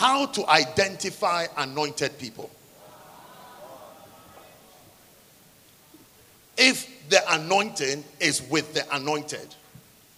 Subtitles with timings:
[0.00, 2.48] how to identify anointed people.
[6.56, 9.54] If the anointing is with the anointed,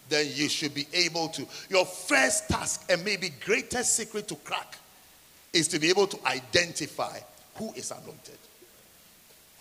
[0.07, 1.45] then you should be able to.
[1.69, 4.77] Your first task, and maybe greatest secret to crack,
[5.51, 7.19] is to be able to identify
[7.55, 8.39] who is anointed.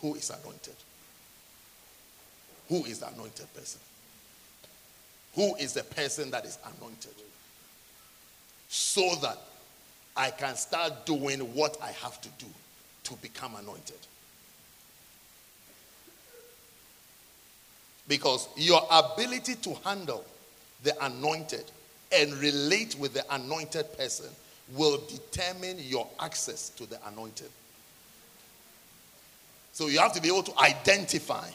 [0.02, 0.76] Who is anointed?
[2.68, 3.80] Who is the anointed person?
[5.34, 7.14] Who is the person that is anointed?
[8.68, 9.38] So that
[10.16, 12.46] I can start doing what I have to do
[13.04, 13.96] to become anointed.
[18.08, 20.24] Because your ability to handle
[20.82, 21.64] the anointed
[22.12, 24.26] and relate with the anointed person
[24.74, 27.48] will determine your access to the anointed.
[29.72, 31.48] So you have to be able to identify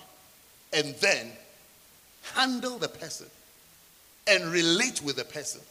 [0.74, 1.32] and then
[2.34, 3.28] handle the person
[4.28, 5.62] and relate with the person.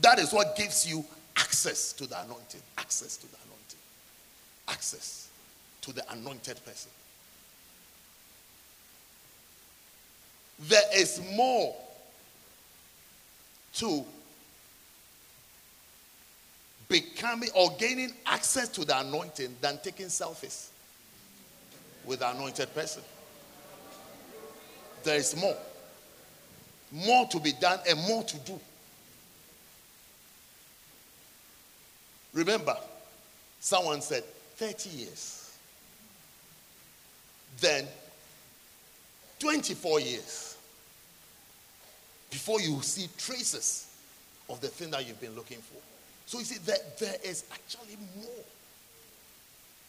[0.00, 1.04] That is what gives you
[1.36, 2.60] access to the anointing.
[2.78, 3.78] Access to the anointing.
[4.68, 5.28] Access
[5.82, 6.90] to the anointed person.
[10.60, 11.74] There is more
[13.74, 14.04] to
[16.88, 20.68] becoming or gaining access to the anointing than taking selfies
[22.04, 23.02] with the anointed person.
[25.02, 25.56] There is more.
[26.92, 28.60] More to be done and more to do.
[32.34, 32.76] Remember,
[33.60, 34.24] someone said
[34.56, 35.56] 30 years.
[37.60, 37.86] Then
[39.38, 40.56] 24 years
[42.30, 43.86] before you see traces
[44.50, 45.80] of the thing that you've been looking for.
[46.26, 48.44] So you see, that there is actually more.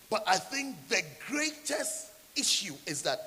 [0.10, 3.20] But I think the greatest issue is that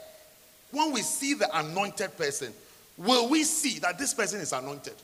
[0.71, 2.53] when we see the anointed person,
[2.97, 4.95] will we see that this person is anointed?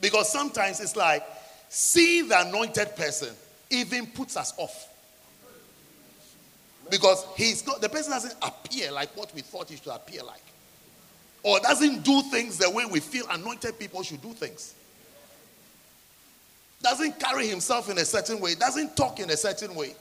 [0.00, 1.22] Because sometimes it's like
[1.68, 3.34] seeing the anointed person
[3.70, 4.88] even puts us off.
[6.90, 10.42] Because he's not the person doesn't appear like what we thought he should appear like.
[11.42, 14.74] Or doesn't do things the way we feel anointed people should do things.
[16.82, 19.94] Doesn't carry himself in a certain way, doesn't talk in a certain way.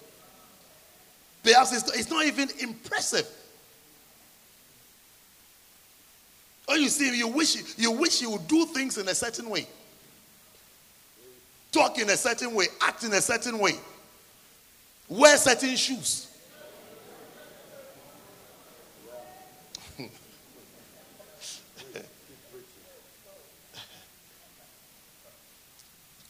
[1.43, 3.27] Perhaps it's, it's not even impressive.
[6.67, 9.67] Or you see, you wish you wish you would do things in a certain way.
[11.77, 13.73] Talk in a certain way, act in a certain way,
[15.07, 16.27] wear certain shoes.
[19.99, 20.09] he,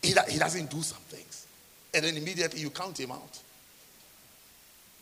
[0.02, 1.48] he doesn't do some things.
[1.94, 3.40] And then immediately you count him out.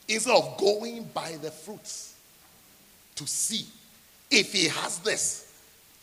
[0.08, 2.14] Instead of going by the fruits
[3.16, 3.66] to see
[4.30, 5.52] if he has this,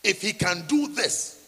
[0.03, 1.42] if he can do this.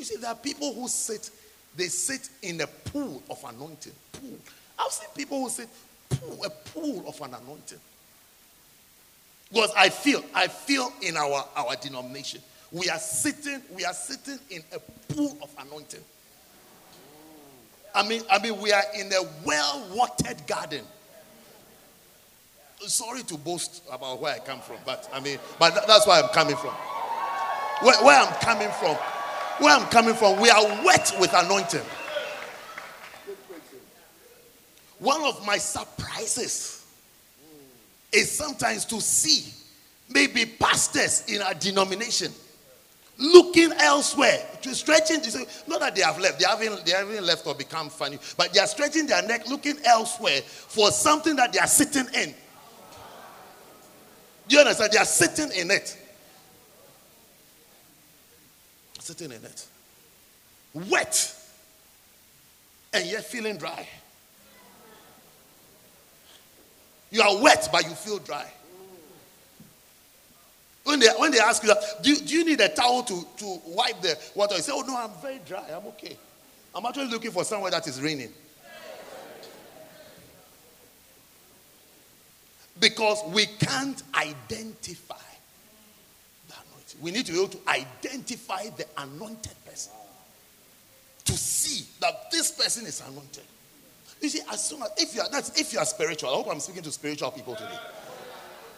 [0.00, 1.28] You see, there are people who sit,
[1.76, 3.92] they sit in a pool of anointing.
[4.12, 4.38] Pool.
[4.78, 5.68] I've seen people who sit
[6.08, 7.78] pool, a pool of an anointing.
[9.52, 12.40] Because I feel, I feel in our, our denomination,
[12.72, 14.78] we are sitting, we are sitting in a
[15.12, 16.00] pool of anointing.
[17.94, 20.86] I mean, I mean, we are in a well-watered garden.
[22.86, 26.30] Sorry to boast about where I come from, but I mean, but that's where I'm
[26.30, 26.72] coming from.
[27.82, 28.96] Where, where I'm coming from,
[29.60, 31.84] where I'm coming from, we are wet with anointing.
[34.98, 36.84] One of my surprises
[38.12, 39.52] is sometimes to see
[40.08, 42.32] maybe pastors in our denomination
[43.20, 45.20] looking elsewhere, stretching.
[45.68, 48.60] Not that they have left, they haven't, they haven't left or become funny, but they
[48.60, 52.34] are stretching their neck, looking elsewhere for something that they are sitting in.
[54.48, 54.92] Do you understand?
[54.92, 55.96] They are sitting in it.
[59.00, 59.66] Sitting in it.
[60.74, 61.34] Wet.
[62.92, 63.86] And yet feeling dry.
[67.10, 68.46] You are wet, but you feel dry.
[70.84, 74.00] When they, when they ask you do, do you need a towel to, to wipe
[74.00, 74.56] the water?
[74.56, 75.64] You say, Oh, no, I'm very dry.
[75.74, 76.16] I'm okay.
[76.74, 78.32] I'm actually looking for somewhere that is raining.
[82.78, 85.16] Because we can't identify.
[87.00, 89.92] We need to be able to identify the anointed person.
[91.24, 93.44] To see that this person is anointed.
[94.20, 96.48] You see, as soon as if you are that's if you are spiritual, I hope
[96.50, 97.78] I'm speaking to spiritual people today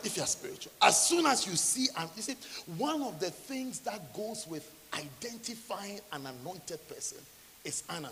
[0.05, 0.73] if you are spiritual.
[0.83, 2.37] As soon as you see, and you see,
[2.77, 7.19] one of the things that goes with identifying an anointed person
[7.65, 8.11] is honor.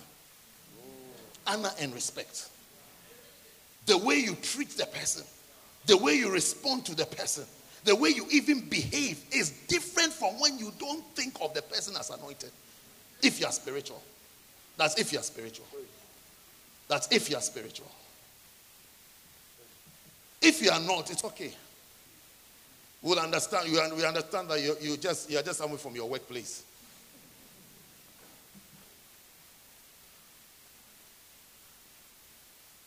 [1.46, 2.48] Honor and respect.
[3.86, 5.24] The way you treat the person,
[5.86, 7.44] the way you respond to the person,
[7.84, 11.96] The way you even behave is different from when you don't think of the person
[11.96, 12.50] as anointed.
[13.22, 14.02] If you are spiritual.
[14.76, 15.66] That's if you are spiritual.
[16.88, 17.90] That's if you are spiritual.
[20.42, 21.52] If you are not, it's okay.
[23.02, 23.68] We'll understand.
[23.68, 26.64] You we understand that you you just you are just somewhere from your workplace.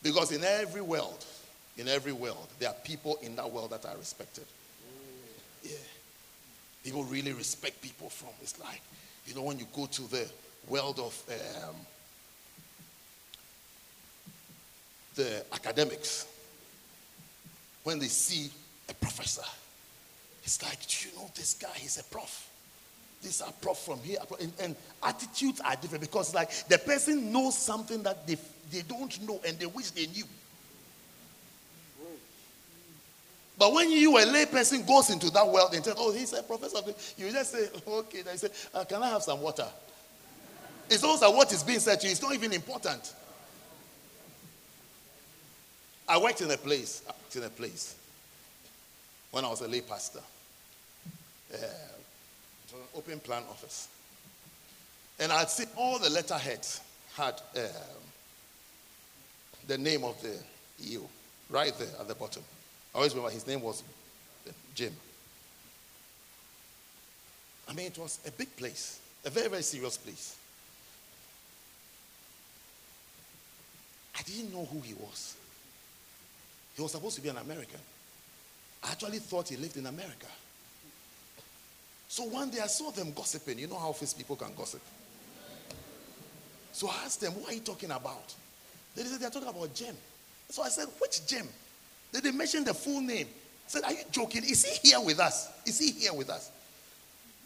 [0.02, 1.24] Because in every world,
[1.78, 4.44] in every world, there are people in that world that are respected.
[5.64, 5.70] Yeah.
[6.84, 8.28] People really respect people from.
[8.42, 8.80] It's like,
[9.26, 10.28] you know, when you go to the
[10.68, 11.22] world of
[11.66, 11.74] um,
[15.14, 16.26] the academics,
[17.84, 18.50] when they see
[18.88, 19.44] a professor,
[20.42, 21.72] it's like, you know this guy?
[21.76, 22.50] He's a prof.
[23.22, 24.18] These are prof from here.
[24.38, 28.36] And, and, attitudes are different because, like, the person knows something that they,
[28.70, 30.24] they don't know and they wish they knew.
[33.64, 36.42] But when you, a lay person, goes into that world and says, Oh, he's a
[36.42, 36.80] professor,
[37.16, 38.20] you just say, Okay.
[38.20, 39.66] They say, uh, Can I have some water?
[40.90, 42.12] It's also what is being said to you.
[42.12, 43.14] It's not even important.
[46.06, 47.00] I worked in a place,
[47.34, 47.96] in a place
[49.30, 50.20] when I was a lay pastor.
[51.50, 53.88] Uh, an open plan office.
[55.18, 56.82] And I'd seen all the letterheads
[57.16, 57.62] had um,
[59.68, 60.36] the name of the
[60.84, 61.00] EU
[61.48, 62.42] right there at the bottom.
[62.94, 63.82] I always remember his name was
[64.46, 64.92] um, Jim.
[67.68, 70.36] I mean, it was a big place, a very, very serious place.
[74.16, 75.36] I didn't know who he was.
[76.76, 77.80] He was supposed to be an American.
[78.84, 80.26] I actually thought he lived in America.
[82.08, 83.58] So one day I saw them gossiping.
[83.58, 84.82] You know how office people can gossip.
[86.72, 88.34] So I asked them, what are you talking about?
[88.94, 89.96] They said, they're talking about Jim.
[90.48, 91.48] So I said, which Jim?
[92.14, 93.26] Then they mentioned the full name.
[93.26, 94.44] I said, are you joking?
[94.44, 95.48] Is he here with us?
[95.66, 96.48] Is he here with us?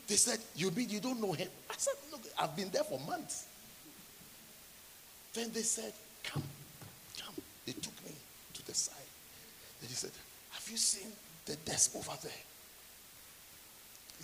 [0.06, 1.48] They said, you mean you don't know him?
[1.70, 3.46] I said, look, I've been there for months.
[5.32, 6.42] Then they said, come,
[7.18, 7.34] come.
[7.64, 8.12] They took me
[8.52, 8.94] to the side.
[9.80, 10.10] Then he said,
[10.50, 11.12] have you seen
[11.46, 12.32] the desk over there?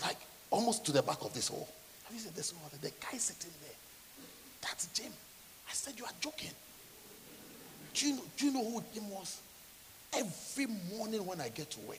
[0.02, 0.18] Like
[0.50, 1.68] almost to the back of this hall.
[2.04, 2.90] Have you seen this over there?
[2.90, 4.26] The guy sitting there.
[4.60, 5.12] That's Jim.
[5.66, 6.50] I said, you are joking.
[7.94, 9.40] Do you, know, do you know who Jim was?
[10.16, 10.66] Every
[10.96, 11.98] morning when I get to work,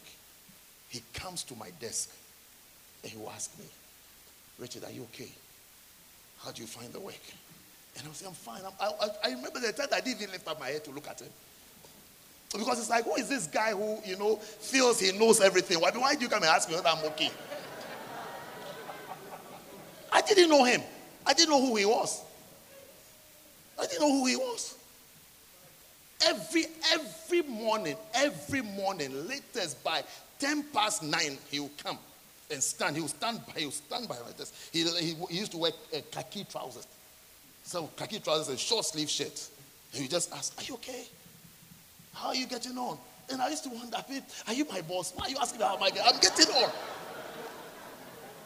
[0.89, 2.09] he comes to my desk
[3.03, 3.65] and he will ask me,
[4.59, 5.29] Richard, are you okay?
[6.43, 7.21] How do you find the work?
[7.97, 8.61] And I will say, I'm fine.
[8.65, 11.07] I'm, I, I, remember the time I didn't even lift up my head to look
[11.07, 11.29] at him.
[12.51, 15.79] Because it's like, who is this guy who, you know, feels he knows everything?
[15.79, 17.31] Why, why do you come and ask me whether I'm okay?
[20.11, 20.81] I didn't know him.
[21.25, 22.21] I didn't know who he was.
[23.77, 24.75] I didn't know who he was.
[26.25, 30.03] Every every morning, every morning, latest by
[30.39, 31.97] 10 past 9, he will come
[32.51, 32.95] and stand.
[32.95, 34.69] He will stand by, he will stand by like this.
[34.71, 36.87] He, he, he used to wear uh, khaki trousers.
[37.63, 39.49] So khaki trousers and short sleeve shirt.
[39.93, 41.05] And you just ask, Are you okay?
[42.13, 42.97] How are you getting on?
[43.29, 43.97] And I used to wonder,
[44.47, 45.11] are you my boss?
[45.15, 46.71] Why are you asking me how am I getting I'm getting on.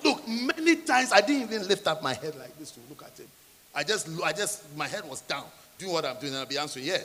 [0.04, 3.18] Look, many times I didn't even lift up my head like this to look at
[3.18, 3.28] him.
[3.75, 5.44] I just, I just, my head was down,
[5.78, 7.00] doing what I'm doing, and I'll be answering, yeah,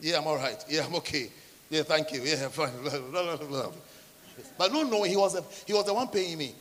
[0.00, 1.30] yeah, I'm all right, yeah, I'm okay,
[1.70, 2.72] yeah, thank you, yeah, fine,
[4.58, 6.54] But no, no, he was, a, he was the one paying me.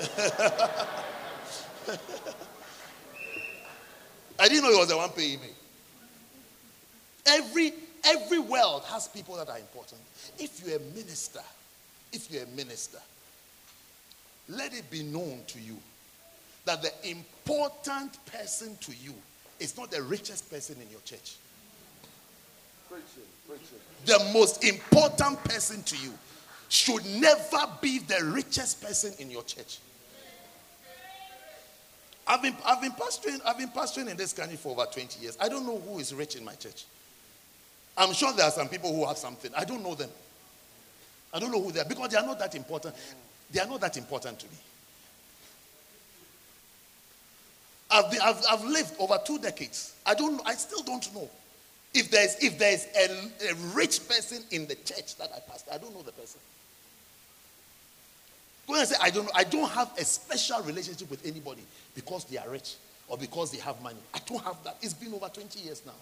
[4.38, 5.48] I didn't know he was the one paying me.
[7.26, 7.72] Every
[8.04, 10.00] every world has people that are important.
[10.38, 11.40] If you're a minister,
[12.12, 12.98] if you're a minister,
[14.48, 15.76] let it be known to you
[16.64, 19.14] that the important person to you
[19.58, 21.36] is not the richest person in your church.
[24.06, 26.12] The most important person to you
[26.68, 29.78] should never be the richest person in your church.
[32.26, 35.36] I've been, I've been pastoring, I've been pastoring in this country for over 20 years.
[35.40, 36.84] I don't know who is rich in my church.
[37.96, 39.50] I'm sure there are some people who have something.
[39.56, 40.10] I don't know them.
[41.34, 42.94] I don't know who they are because they are not that important.
[43.50, 44.52] They are not that important to me.
[47.90, 49.94] I've, been, I've, I've lived over two decades.
[50.06, 50.40] I don't.
[50.46, 51.28] I still don't know
[51.94, 55.72] if there's if there's a, a rich person in the church that I pastor.
[55.72, 56.40] I don't know the person.
[58.66, 59.24] Go and say I don't.
[59.24, 61.62] Know, I don't have a special relationship with anybody
[61.94, 62.76] because they are rich
[63.08, 63.98] or because they have money.
[64.14, 64.76] I don't have that.
[64.82, 65.92] It's been over 20 years now.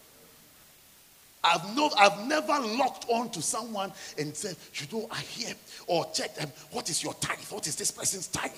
[1.42, 5.54] I've, no, I've never locked on to someone and said, you know, I hear
[5.86, 6.50] or check them.
[6.72, 7.38] What is your tithe?
[7.50, 8.50] What is this person's tithe?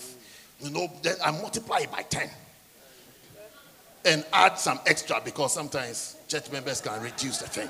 [0.60, 2.28] You know, then I multiply it by 10
[4.06, 7.68] and add some extra because sometimes church members can reduce the thing.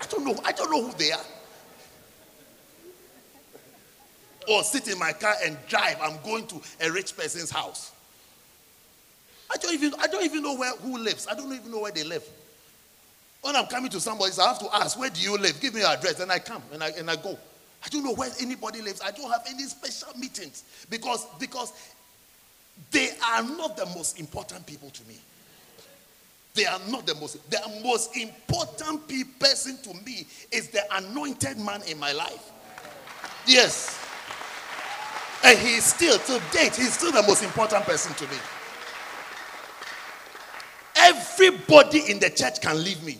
[0.00, 0.36] I don't know.
[0.44, 1.20] I don't know who they are.
[4.48, 5.96] or sit in my car and drive.
[6.02, 7.92] I'm going to a rich person's house.
[9.52, 11.26] I don't even I don't even know where who lives.
[11.30, 12.24] I don't even know where they live.
[13.42, 15.60] When I'm coming to somebody, so I have to ask, where do you live?
[15.60, 17.38] Give me your address, and I come and I and I go.
[17.84, 19.00] I don't know where anybody lives.
[19.00, 21.72] I don't have any special meetings because because
[22.90, 25.16] they are not the most important people to me.
[26.54, 27.50] They are not the most.
[27.50, 32.50] The most important person to me is the anointed man in my life.
[33.46, 33.98] Yes.
[35.44, 38.38] And he is still, to date, he's still the most important person to me.
[40.96, 43.16] Everybody in the church can leave me.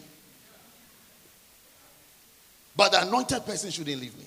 [2.76, 4.26] But the anointed person shouldn't leave me.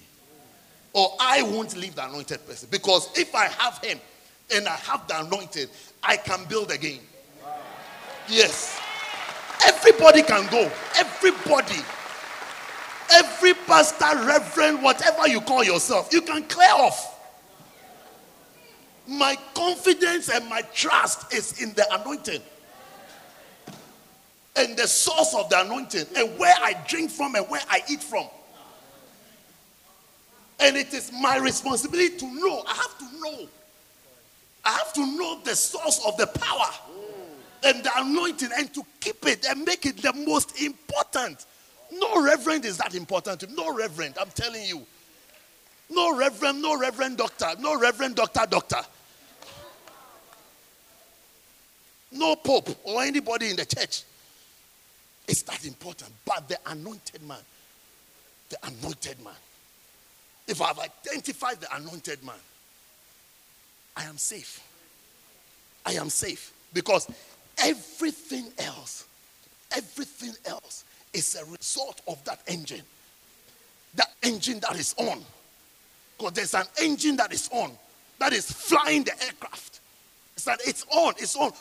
[0.93, 2.69] Or I won't leave the anointed person.
[2.71, 3.99] Because if I have him
[4.53, 5.69] and I have the anointed,
[6.01, 6.99] I can build again.
[8.27, 8.79] Yes.
[9.65, 10.71] Everybody can go.
[10.97, 11.81] Everybody.
[13.11, 17.09] Every pastor, reverend, whatever you call yourself, you can clear off.
[19.07, 22.41] My confidence and my trust is in the anointing.
[24.55, 28.03] And the source of the anointing, and where I drink from and where I eat
[28.03, 28.27] from.
[30.59, 32.63] And it is my responsibility to know.
[32.67, 33.47] I have to know.
[34.63, 36.69] I have to know the source of the power
[37.65, 41.45] and the anointing and to keep it and make it the most important.
[41.91, 43.53] No reverend is that important to.
[43.53, 44.85] No reverend, I'm telling you.
[45.89, 48.81] No reverend, no reverend doctor, no reverend doctor, doctor.
[52.11, 54.03] No pope or anybody in the church.
[55.27, 56.11] It's that important.
[56.25, 57.39] But the anointed man,
[58.49, 59.33] the anointed man.
[60.47, 62.35] If I've identified the anointed man,
[63.95, 64.59] I am safe.
[65.85, 67.07] I am safe because
[67.59, 69.05] everything else,
[69.75, 72.81] everything else is a result of that engine.
[73.95, 75.21] That engine that is on.
[76.17, 77.71] Because there's an engine that is on
[78.19, 79.79] that is flying the aircraft.
[80.35, 81.51] It's that it's on, it's on.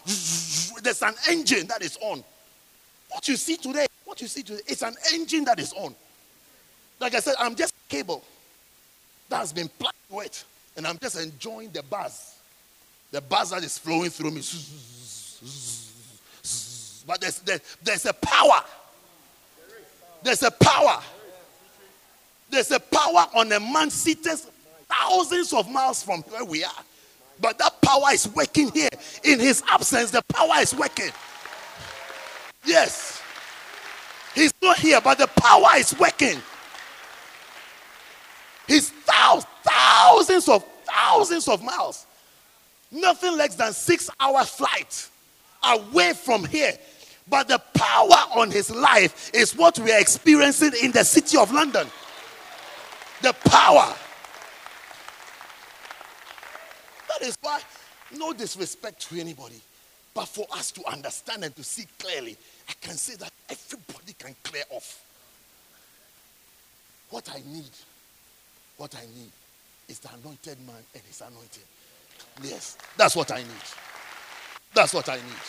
[0.83, 2.25] There's an engine that is on.
[3.11, 5.95] What you see today, what you see today, it's an engine that is on.
[7.01, 8.25] Like I said, I'm just cable
[9.29, 10.45] that has been plugged it,
[10.77, 12.37] and I'm just enjoying the buzz.
[13.11, 14.43] The buzz that is flowing through me.
[17.07, 18.63] But there's, there, there's a power.
[20.23, 21.03] There's a power.
[22.51, 24.39] There's a power on a man seated
[24.89, 26.71] thousands of miles from where we are.
[27.41, 28.91] But that power is working here.
[29.25, 31.11] In his absence, the power is working.
[32.65, 33.21] Yes.
[34.35, 36.41] He's not here, but the power is working.
[38.69, 42.07] He's thousands, thousands of thousands of miles.
[42.91, 45.09] Nothing less than six hour flight
[45.65, 46.73] away from here.
[47.29, 51.53] But the power on his life is what we are experiencing in the city of
[51.53, 51.87] London.
[53.23, 53.95] The power.
[57.09, 57.61] That is why,
[58.17, 59.61] no disrespect to anybody,
[60.15, 62.37] but for us to understand and to see clearly,
[62.69, 65.05] I can say that everybody can clear off.
[67.11, 67.71] What I need,
[68.79, 69.31] what I need
[69.89, 71.63] is the anointed man and his anointing.
[72.43, 73.69] Yes, that's what I need.
[74.75, 75.45] That's what I need.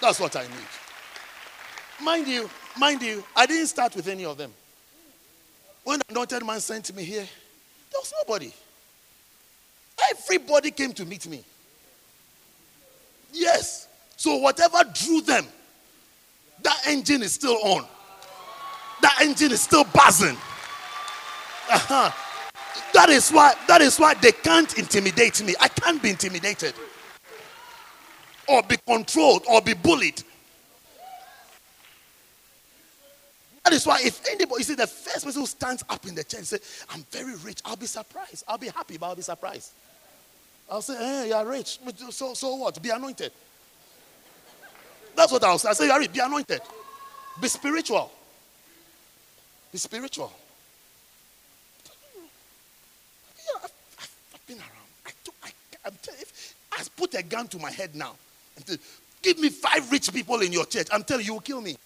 [0.00, 2.02] That's what I need.
[2.02, 2.48] Mind you,
[2.78, 4.52] mind you, I didn't start with any of them.
[5.84, 7.26] When the anointed man sent me here,
[7.90, 8.52] there was nobody.
[10.10, 11.42] Everybody came to meet me.
[13.32, 13.88] Yes.
[14.16, 15.46] So whatever drew them,
[16.62, 17.86] that engine is still on.
[19.02, 20.36] That engine is still buzzing.
[21.70, 22.10] Uh-huh.
[22.92, 25.54] That is why that is why they can't intimidate me.
[25.60, 26.74] I can't be intimidated
[28.48, 30.22] or be controlled or be bullied.
[33.64, 36.22] That is why if anybody, you see, the first person who stands up in the
[36.22, 36.58] church and say,
[36.90, 38.44] I'm very rich, I'll be surprised.
[38.46, 39.72] I'll be happy, but I'll be surprised.
[40.70, 41.80] I'll say, hey, you're rich.
[42.10, 42.80] So, so what?
[42.80, 43.32] Be anointed.
[45.16, 45.68] That's what I'll say.
[45.68, 46.60] I say, you're rich, be anointed.
[47.40, 48.12] Be spiritual.
[49.72, 50.32] Be spiritual.
[53.36, 53.72] Yeah, I've,
[54.32, 54.70] I've been around.
[55.06, 55.10] I,
[55.42, 55.50] I,
[55.86, 56.26] I'm telling you,
[56.70, 58.14] I put a gun to my head now.
[59.22, 60.88] Give me five rich people in your church.
[60.92, 61.76] I'm telling you, you will kill me.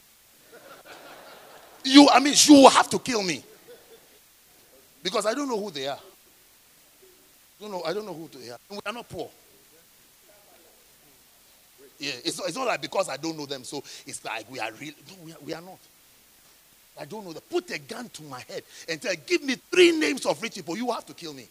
[1.85, 3.43] You, I mean, you will have to kill me.
[5.03, 5.99] Because I don't know who they are.
[5.99, 8.59] I don't know, I don't know who they are.
[8.71, 9.31] we are not poor.
[11.99, 14.59] Yeah, it's not, it's not like because I don't know them, so it's like we
[14.59, 14.95] are real.
[15.09, 15.79] No, we are, we are not.
[16.99, 17.43] I don't know them.
[17.51, 20.77] Put a gun to my head and tell, give me three names of rich people.
[20.77, 21.47] You have to kill me.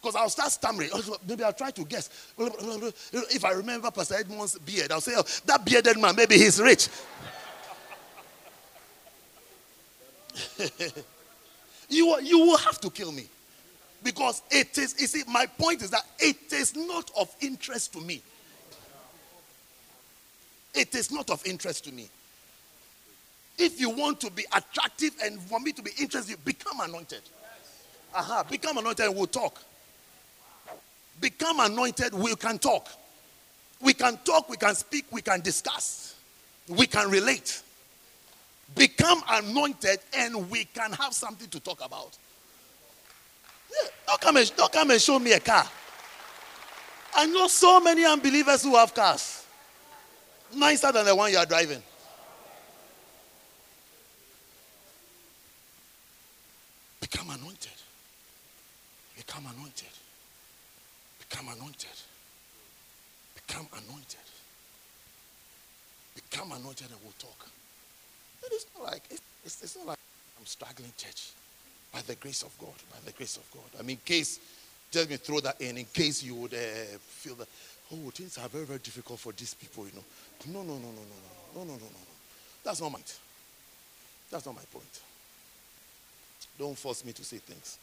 [0.00, 0.90] Because I'll start stammering.
[1.28, 2.32] Maybe I'll try to guess.
[2.38, 6.88] If I remember Pastor Edmond's beard, I'll say, oh, that bearded man, maybe he's rich.
[11.90, 13.26] You, you will have to kill me.
[14.02, 18.00] Because it is, you see, my point is that it is not of interest to
[18.00, 18.22] me.
[20.72, 22.08] It is not of interest to me.
[23.58, 27.20] If you want to be attractive and for me to be interested, become anointed.
[28.14, 29.60] Aha, uh-huh, become anointed and we'll talk.
[31.20, 32.88] Become anointed, we can talk.
[33.80, 36.16] We can talk, we can speak, we can discuss,
[36.68, 37.62] we can relate.
[38.74, 42.16] Become anointed and we can have something to talk about.
[43.70, 45.66] Yeah, don't, come and, don't come and show me a car.
[47.14, 49.44] I know so many unbelievers who have cars.
[50.54, 51.82] Nicer than the one you are driving.
[57.00, 57.72] Become anointed.
[59.16, 59.88] Become anointed.
[61.30, 61.88] Become anointed.
[63.34, 64.26] Become anointed.
[66.14, 67.48] Become anointed and we'll talk.
[68.44, 69.98] It is not like it's, it's not like
[70.38, 71.30] I'm struggling, church.
[71.92, 72.74] By the grace of God.
[72.90, 73.78] By the grace of God.
[73.78, 74.38] I mean, in case,
[74.90, 77.48] just me throw that in, in case you would uh, feel that,
[77.92, 80.04] oh, things are very, very difficult for these people, you know.
[80.52, 82.14] No, no, no, no, no, no, no, no, no, no.
[82.64, 83.00] That's not my.
[84.30, 85.00] That's not my point.
[86.58, 87.78] Don't force me to say things.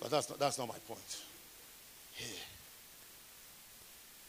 [0.00, 1.18] But that's not, that's not my point.
[2.16, 2.28] Here.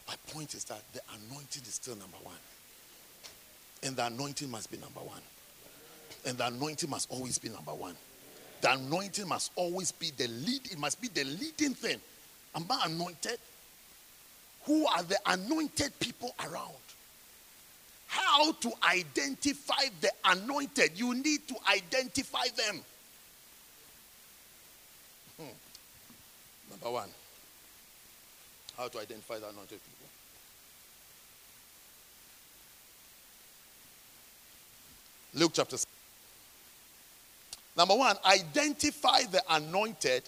[0.07, 2.35] My point is that the anointing is still number one.
[3.83, 5.21] And the anointing must be number one.
[6.25, 7.95] And the anointing must always be number one.
[8.61, 10.71] The anointing must always be the lead.
[10.71, 11.99] It must be the leading thing.
[12.55, 13.37] Am I anointed?
[14.65, 16.73] Who are the anointed people around?
[18.07, 20.91] How to identify the anointed?
[20.95, 22.81] You need to identify them.
[25.39, 26.71] Hmm.
[26.71, 27.09] Number one,
[28.77, 30.07] how to identify the anointed people.
[35.33, 35.85] Luke chapter 6.
[37.75, 40.23] Number one, identify the anointed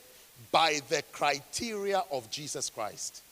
[0.52, 3.24] by the criteria of Jesus Christ.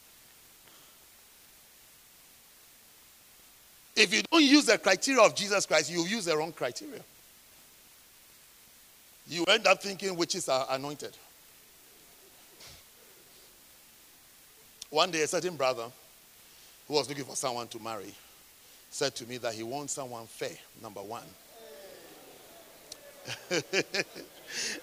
[3.95, 7.01] If you don't use the criteria of Jesus Christ, you use the wrong criteria.
[9.27, 11.15] You end up thinking witches are anointed.
[14.89, 15.85] One day, a certain brother
[16.87, 18.13] who was looking for someone to marry
[18.89, 21.23] said to me that he wants someone fair, number one.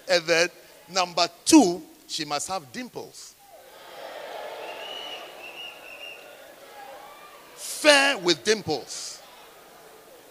[0.09, 0.49] and then
[0.91, 3.33] number two, she must have dimples.
[7.55, 9.21] Fair with dimples.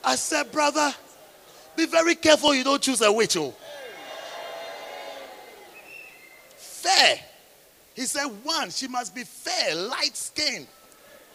[0.04, 0.94] I said, brother,
[1.76, 3.36] be very careful you don't choose a witch.
[3.36, 3.54] Oh.
[6.56, 7.18] Fair.
[7.94, 10.66] He said, one, she must be fair, light skinned.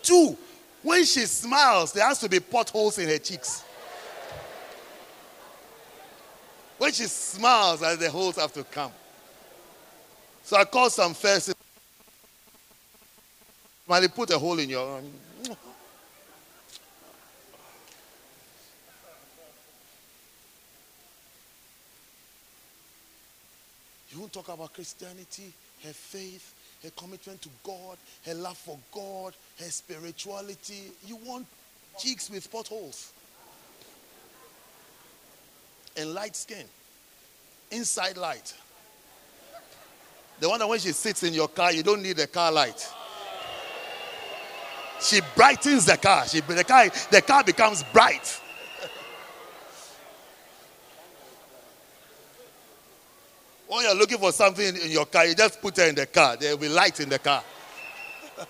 [0.03, 0.37] Two,
[0.83, 3.63] when she smiles, there has to be potholes in her cheeks.
[6.77, 8.91] When she smiles, uh, the holes have to come.
[10.43, 11.53] So I called some first.
[13.87, 15.01] They put a hole in your.
[24.11, 29.33] You won't talk about Christianity, her faith, her commitment to God, her love for God,
[29.59, 30.91] her spirituality.
[31.05, 31.45] You want
[31.97, 33.11] cheeks with potholes
[35.97, 36.65] and light skin.
[37.71, 38.53] Inside light.
[40.39, 42.87] The one that when she sits in your car, you don't need a car light.
[45.01, 46.27] She brightens the car.
[46.27, 46.89] She, the car.
[47.11, 48.41] The car becomes bright.
[53.69, 56.35] When you're looking for something in your car, you just put her in the car.
[56.35, 57.43] There will be light in the car.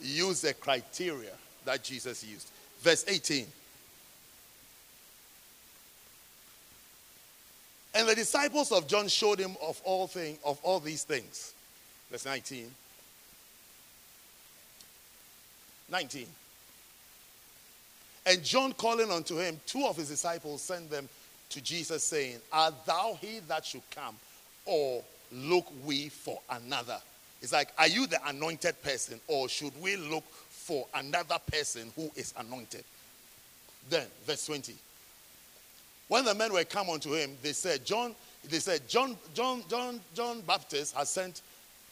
[0.00, 1.32] Use the criteria
[1.64, 2.48] that Jesus used.
[2.80, 3.46] Verse 18.
[7.96, 11.52] And the disciples of John showed him of all thing, of all these things.
[12.12, 12.70] Verse 19.
[15.90, 16.26] 19.
[18.26, 21.08] And John calling unto him, two of his disciples sent them
[21.50, 24.16] to Jesus, saying, Art thou he that should come,
[24.64, 26.98] or look we for another?
[27.42, 30.24] It's like, are you the anointed person, or should we look
[30.64, 32.82] for another person who is anointed.
[33.90, 34.74] Then, verse 20.
[36.08, 38.14] When the men were come unto him, they said, John,
[38.48, 41.42] they said, John, John, John, John Baptist has sent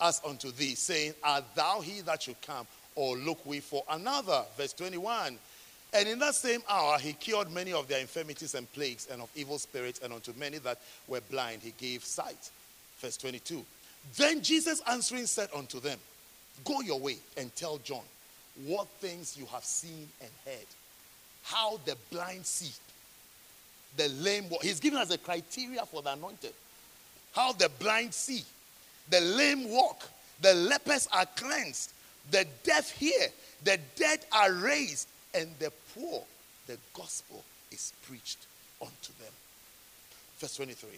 [0.01, 2.67] us unto thee, saying, Art thou he that should come,
[2.97, 4.43] or look we for another?
[4.57, 5.39] Verse 21.
[5.95, 9.29] And in that same hour, he cured many of their infirmities and plagues and of
[9.37, 12.51] evil spirits, and unto many that were blind, he gave sight.
[12.99, 13.65] Verse 22.
[14.17, 15.99] Then Jesus answering said unto them,
[16.65, 18.05] Go your way and tell John
[18.67, 20.67] what things you have seen and heard,
[21.43, 22.73] how the blind see
[23.97, 24.63] the lame walk.
[24.63, 26.53] He's given us a criteria for the anointed.
[27.33, 28.43] How the blind see,
[29.11, 30.09] the lame walk,
[30.41, 31.93] the lepers are cleansed,
[32.31, 33.29] the deaf hear,
[33.65, 36.23] the dead are raised, and the poor,
[36.67, 38.39] the gospel is preached
[38.81, 39.33] unto them.
[40.39, 40.89] Verse 23.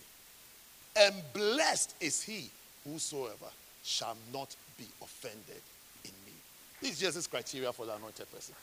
[0.97, 2.51] And blessed is he
[2.85, 3.51] whosoever
[3.83, 5.63] shall not be offended
[6.05, 6.33] in me.
[6.81, 8.55] This is this criteria for the anointed person.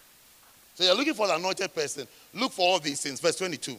[0.75, 2.07] So you're looking for the anointed person.
[2.33, 3.19] Look for all these things.
[3.19, 3.77] Verse 22.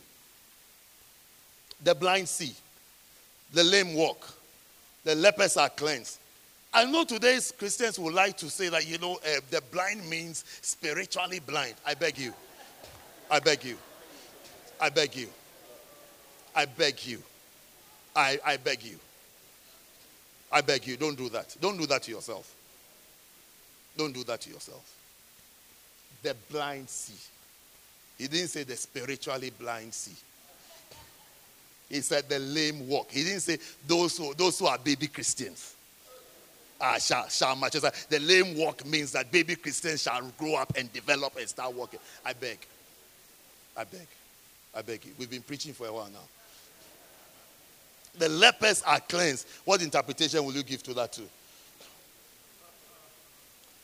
[1.82, 2.54] The blind see,
[3.52, 4.28] the lame walk,
[5.04, 6.18] the lepers are cleansed.
[6.74, 10.44] I know today's Christians would like to say that, you know, uh, the blind means
[10.62, 11.74] spiritually blind.
[11.86, 12.32] I beg you.
[13.30, 13.76] I beg you.
[14.80, 15.28] I beg you.
[16.54, 17.22] I beg you.
[18.16, 18.98] I, I beg you.
[20.50, 21.56] I beg you, don't do that.
[21.60, 22.54] Don't do that to yourself.
[23.96, 24.96] Don't do that to yourself.
[26.22, 27.14] The blind see.
[28.18, 30.16] He didn't say the spiritually blind see.
[31.88, 33.10] He said the lame walk.
[33.10, 35.74] He didn't say those who, those who are baby Christians.
[36.84, 37.74] Ah, shall, shall match.
[37.74, 42.00] The lame walk means that baby Christians shall grow up and develop and start walking.
[42.24, 42.58] I beg.
[43.76, 44.08] I beg.
[44.74, 45.12] I beg you.
[45.16, 46.18] We've been preaching for a while now.
[48.18, 49.46] The lepers are cleansed.
[49.64, 51.28] What interpretation will you give to that too?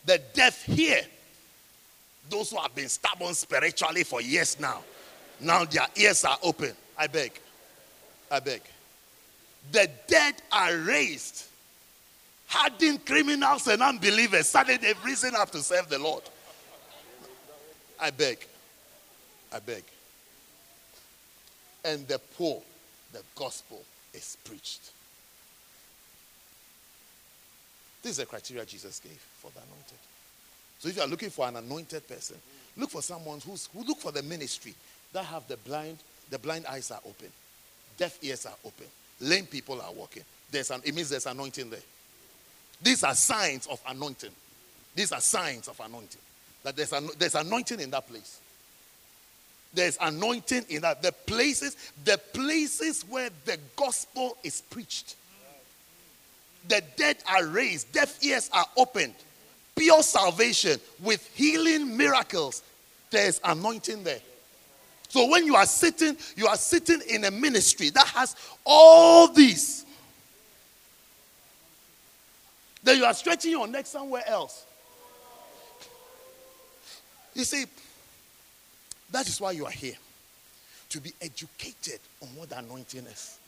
[0.05, 1.01] The deaf hear.
[2.29, 4.83] Those who have been stubborn spiritually for years now.
[5.41, 6.73] Now their ears are open.
[6.99, 7.33] I beg.
[8.29, 8.63] I beg.
[9.71, 11.45] The dead are raised.
[12.49, 14.49] Hardened criminals and unbelievers.
[14.49, 16.23] Suddenly they've risen up to serve the Lord.
[18.01, 18.39] I beg.
[19.53, 19.85] I beg.
[21.85, 22.63] And the poor,
[23.13, 23.83] the gospel
[24.13, 24.93] is preached.
[28.03, 29.99] This is the criteria Jesus gave for the anointed.
[30.79, 32.37] So if you are looking for an anointed person,
[32.77, 34.75] look for someone who's who look for the ministry
[35.13, 35.99] that have the blind,
[36.31, 37.29] the blind eyes are open,
[37.97, 38.87] deaf ears are open,
[39.21, 40.23] lame people are walking.
[40.51, 41.81] There's an, it means there's anointing there.
[42.83, 44.31] These are signs of anointing.
[44.95, 46.21] These are signs of anointing.
[46.63, 48.41] That there's, an, there's anointing in that place.
[49.75, 51.03] There's anointing in that.
[51.03, 55.17] The places, the places where the gospel is preached.
[56.69, 59.15] The dead are raised, deaf ears are opened,
[59.75, 62.63] pure salvation with healing miracles.
[63.11, 64.21] There's anointing there.
[65.09, 68.37] So when you are sitting, you are sitting in a ministry that has
[68.67, 69.87] all these.
[72.83, 74.65] Then you are stretching your neck somewhere else.
[77.35, 77.65] You see,
[79.11, 79.97] that is why you are here.
[80.91, 83.39] To be educated on what anointing is.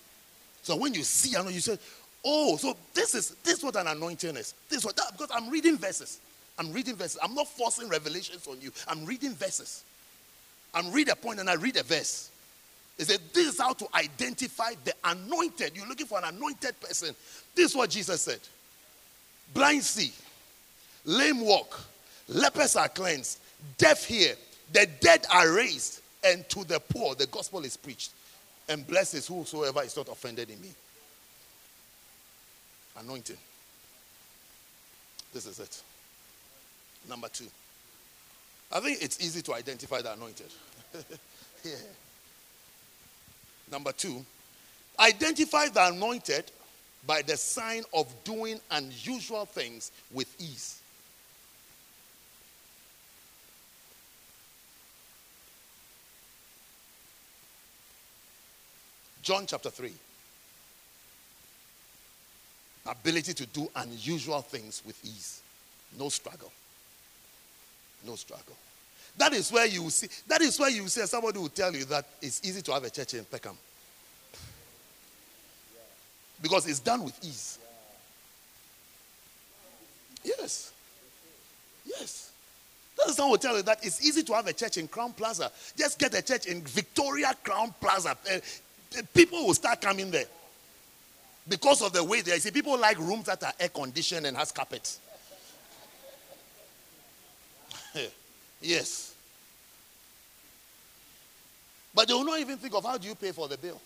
[0.62, 1.78] So when you see anointing, you say,
[2.24, 4.54] Oh, so this is this is what an anointing is.
[4.68, 6.20] This is what that because I'm reading verses.
[6.58, 7.18] I'm reading verses.
[7.22, 8.70] I'm not forcing revelations on you.
[8.86, 9.84] I'm reading verses.
[10.74, 12.30] I'm read a point and I read a verse.
[12.98, 15.72] He said, This is how to identify the anointed.
[15.74, 17.14] You're looking for an anointed person.
[17.54, 18.40] This is what Jesus said.
[19.52, 20.12] Blind see,
[21.04, 21.80] lame walk,
[22.28, 23.40] lepers are cleansed,
[23.78, 24.34] deaf hear,
[24.72, 28.12] the dead are raised, and to the poor the gospel is preached.
[28.68, 30.68] And blessed is whosoever is not offended in me.
[32.98, 33.36] Anointing.
[35.32, 35.82] This is it.
[37.08, 37.46] Number two.
[38.72, 40.46] I think it's easy to identify the anointed.
[41.64, 41.72] yeah.
[43.70, 44.24] Number two,
[44.98, 46.50] identify the anointed
[47.06, 50.80] by the sign of doing unusual things with ease.
[59.22, 59.92] John chapter 3.
[62.86, 65.42] Ability to do unusual things with ease.
[65.98, 66.50] No struggle.
[68.06, 68.56] No struggle.
[69.16, 72.06] That is where you see, that is where you see somebody will tell you that
[72.22, 73.56] it's easy to have a church in Peckham.
[76.42, 77.58] Because it's done with ease.
[80.24, 80.72] Yes.
[81.86, 82.32] Yes.
[82.96, 85.16] That is someone will tell you that it's easy to have a church in Crowne
[85.16, 85.50] Plaza.
[85.76, 88.16] Just get a church in Victoria Crowne Plaza.
[88.30, 88.38] Uh,
[89.14, 90.26] people will start coming there
[91.48, 94.52] because of the way they see people like rooms that are air conditioned and has
[94.52, 95.00] carpets.
[98.60, 99.14] yes.
[101.94, 103.80] But they will not even think of how do you pay for the bill.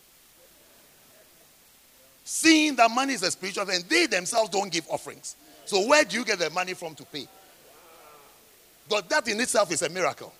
[2.24, 5.36] Seeing that money is a spiritual thing, they themselves don't give offerings.
[5.66, 7.28] So where do you get the money from to pay?
[8.88, 10.32] But that in itself is a miracle.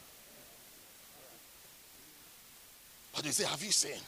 [3.15, 4.01] But you say, have you seen?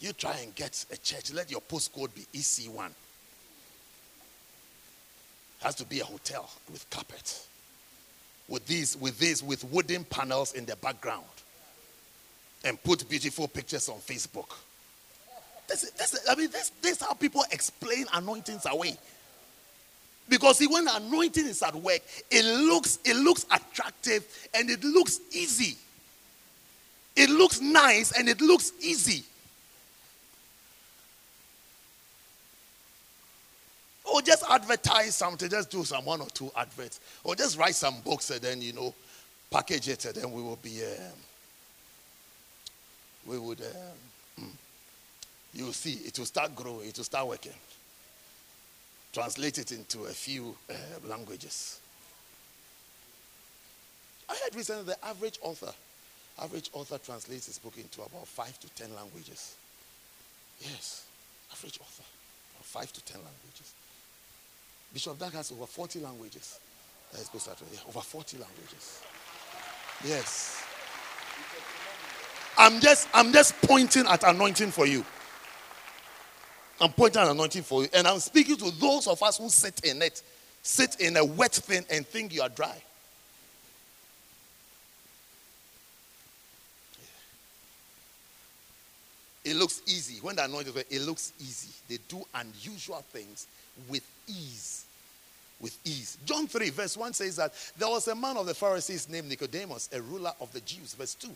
[0.00, 1.32] You try and get a church.
[1.32, 2.90] Let your postcode be EC1.
[5.60, 7.46] Has to be a hotel with carpet.
[8.48, 11.24] With these, with these, with wooden panels in the background.
[12.64, 14.50] and put beautiful pictures on Facebook.
[15.68, 18.96] This, this, I mean, this, this is how people explain anointings away.
[20.28, 22.00] Because see, when anointing is at work,
[22.30, 25.76] it looks, it looks attractive and it looks easy.
[27.16, 29.24] It looks nice and it looks easy.
[34.04, 37.00] Or just advertise something, just do some one or two adverts.
[37.24, 38.94] Or just write some books and then, you know,
[39.50, 41.18] package it and then we will be, um,
[43.26, 44.46] we would, um,
[45.52, 47.52] hmm, you'll see, it will start growing, it will start working
[49.12, 50.74] translate it into a few uh,
[51.08, 51.80] languages.
[54.28, 55.72] I heard recently the average author,
[56.40, 59.56] average author translates his book into about five to ten languages.
[60.60, 61.06] Yes,
[61.52, 62.04] average author,
[62.62, 63.72] five to ten languages.
[64.92, 66.60] Bishop Dag has over 40 languages.
[67.12, 67.38] That is to
[67.72, 69.02] yeah, over 40 languages.
[70.04, 70.64] Yes.
[72.56, 75.04] I'm just I'm just pointing at anointing for you.
[76.80, 77.88] I'm pointing an anointing for you.
[77.92, 80.22] And I'm speaking to those of us who sit in it,
[80.62, 82.82] sit in a wet thing and think you are dry.
[89.44, 90.20] It looks easy.
[90.20, 91.72] When the anointing, it looks easy.
[91.88, 93.46] They do unusual things
[93.88, 94.84] with ease.
[95.60, 96.18] With ease.
[96.26, 99.88] John 3, verse 1 says that there was a man of the Pharisees named Nicodemus,
[99.92, 100.94] a ruler of the Jews.
[100.94, 101.28] Verse 2.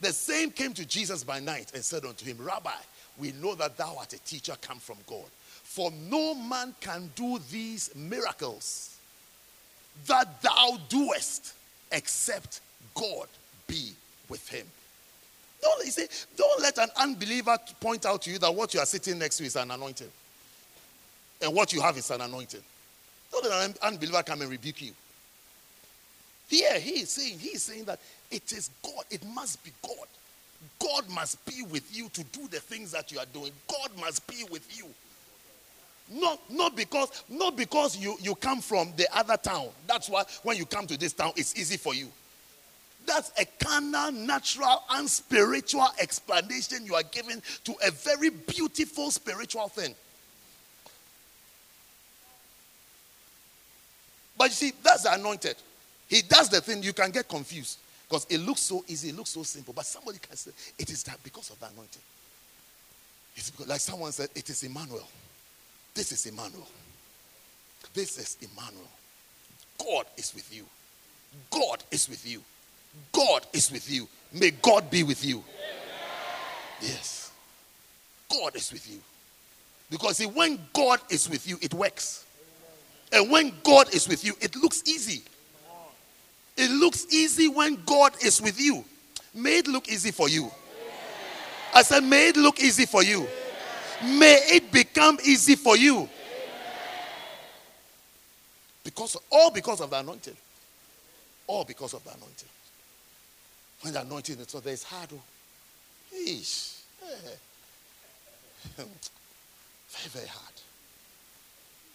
[0.00, 2.70] The same came to Jesus by night and said unto him, Rabbi,
[3.20, 5.26] we know that thou art a teacher come from God.
[5.62, 8.96] For no man can do these miracles
[10.06, 11.54] that thou doest
[11.92, 12.60] except
[12.94, 13.28] God
[13.66, 13.92] be
[14.28, 14.66] with him.
[15.60, 16.06] Don't, you see,
[16.36, 19.44] don't let an unbeliever point out to you that what you are sitting next to
[19.44, 20.10] is an anointing.
[21.42, 22.62] And what you have is an anointing.
[23.30, 24.92] Don't let an unbeliever come and rebuke you.
[26.48, 29.04] Here he is saying, he is saying that it is God.
[29.10, 30.08] It must be God.
[30.78, 33.52] God must be with you to do the things that you are doing.
[33.68, 34.86] God must be with you.
[36.10, 39.68] Not, not because, not because you, you come from the other town.
[39.86, 42.08] That's why when you come to this town, it's easy for you.
[43.06, 49.68] That's a carnal, natural, and spiritual explanation you are giving to a very beautiful spiritual
[49.68, 49.94] thing.
[54.36, 55.56] But you see, that's the anointed.
[56.08, 57.78] He does the thing, you can get confused.
[58.10, 59.72] Because it looks so easy, it looks so simple.
[59.72, 62.02] But somebody can say, it is that because of the anointing.
[63.36, 65.06] It's because, like someone said, it is Emmanuel.
[65.94, 66.66] This is Emmanuel.
[67.94, 68.90] This is Emmanuel.
[69.78, 70.64] God is with you.
[71.52, 72.42] God is with you.
[73.12, 74.08] God is with you.
[74.32, 75.44] May God be with you.
[76.80, 77.30] Yes.
[78.28, 78.98] God is with you.
[79.88, 82.24] Because see, when God is with you, it works.
[83.12, 85.22] And when God is with you, it looks easy.
[86.60, 88.84] It looks easy when God is with you.
[89.34, 90.50] May it look easy for you.
[91.74, 93.26] I said, may it look easy for you.
[94.04, 96.06] May it become easy for you.
[98.84, 100.36] Because all because of the anointing.
[101.46, 102.48] All because of the anointing.
[103.80, 105.08] When the anointing is so there's hard.
[105.14, 105.22] Oh.
[106.14, 106.82] Eesh.
[107.02, 107.16] Yeah.
[108.84, 110.54] very, very hard.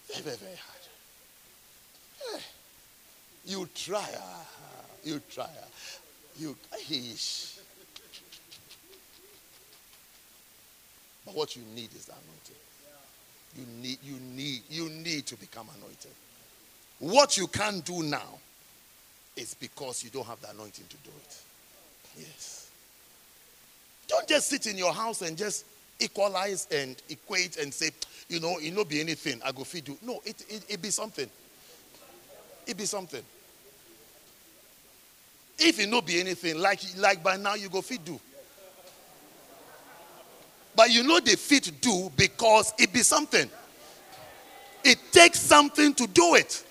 [0.08, 0.80] Very, very, very hard.
[2.34, 2.40] Eh.
[3.46, 4.08] You try.
[4.18, 4.44] Ah,
[5.04, 5.44] you try.
[5.44, 5.66] Ah.
[6.38, 6.56] You.
[6.90, 7.60] is.
[11.24, 12.56] But what you need is the anointing.
[13.56, 16.10] You need, you need, you need to become anointed.
[16.98, 18.38] What you can't do now
[19.36, 21.40] is because you don't have the anointing to do it.
[22.18, 22.70] Yes.
[24.08, 25.64] Don't just sit in your house and just
[25.98, 27.90] equalize and equate and say,
[28.28, 29.40] you know, it not be anything.
[29.44, 29.98] I go feed you.
[30.02, 31.28] No, it, it, it be something.
[32.66, 33.22] It be something.
[35.58, 38.20] If it not be anything, like, like by now you go fit do.
[40.74, 43.48] But you know they fit do because it be something.
[44.84, 46.62] It takes something to do it.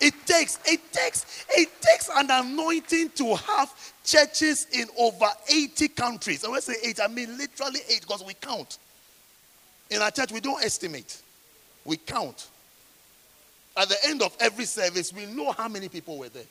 [0.00, 6.44] It takes, it takes, it takes an anointing to have churches in over 80 countries.
[6.44, 8.78] And when I say eight, I mean literally eight because we count.
[9.90, 11.20] In our church, we don't estimate.
[11.84, 12.46] We count.
[13.76, 16.44] At the end of every service, we know how many people were there.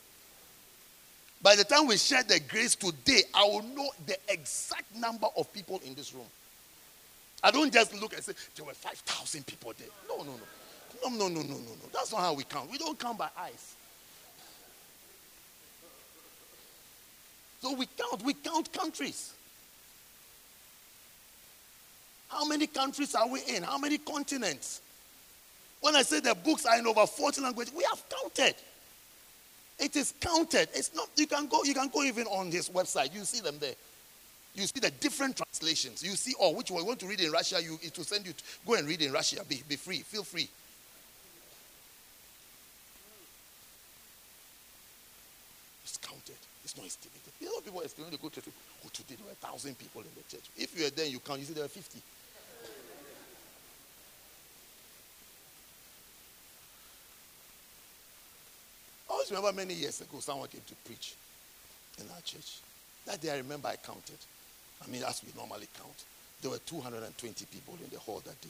[1.41, 5.51] By the time we share the grace today, I will know the exact number of
[5.53, 6.25] people in this room.
[7.43, 9.87] I don't just look and say, there were 5,000 people there.
[10.09, 11.09] No, no, no.
[11.09, 11.89] No, no, no, no, no, no.
[11.93, 12.71] That's not how we count.
[12.71, 13.75] We don't count by eyes.
[17.61, 19.33] So we count, we count countries.
[22.29, 23.63] How many countries are we in?
[23.63, 24.81] How many continents?
[25.81, 28.55] When I say the books are in over 40 languages, we have counted.
[29.79, 30.69] It is counted.
[30.73, 33.57] It's not you can go, you can go even on his website, you see them
[33.59, 33.75] there.
[34.55, 36.01] You see the different translations.
[36.01, 38.25] You see, oh, which one you want to read in Russia, you it will send
[38.25, 39.43] you to go and read in Russia.
[39.47, 39.99] Be, be free.
[39.99, 40.49] Feel free.
[45.83, 46.41] It's counted.
[46.63, 47.21] It's not estimated.
[47.39, 48.41] A lot of people estimate they go to.
[48.83, 50.49] Oh, today there were a thousand people in the church.
[50.57, 52.01] If you were there, you count, you see there were 50.
[59.29, 61.15] Always remember many years ago, someone came to preach
[61.99, 62.59] in our church.
[63.05, 64.17] That day I remember I counted.
[64.81, 66.05] I mean, as we normally count.
[66.41, 68.49] There were 220 people in the hall that day.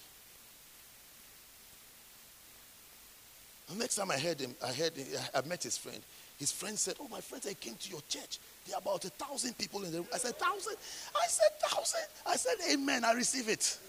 [3.69, 5.99] The next time I heard him, I heard him, I met his friend.
[6.37, 8.37] His friend said, Oh, my friend, I came to your church.
[8.67, 10.07] There are about a thousand people in the room.
[10.13, 10.75] I said, Thousand?
[11.15, 12.01] I said, Thousand?
[12.27, 13.03] I said, Amen.
[13.03, 13.79] I receive it.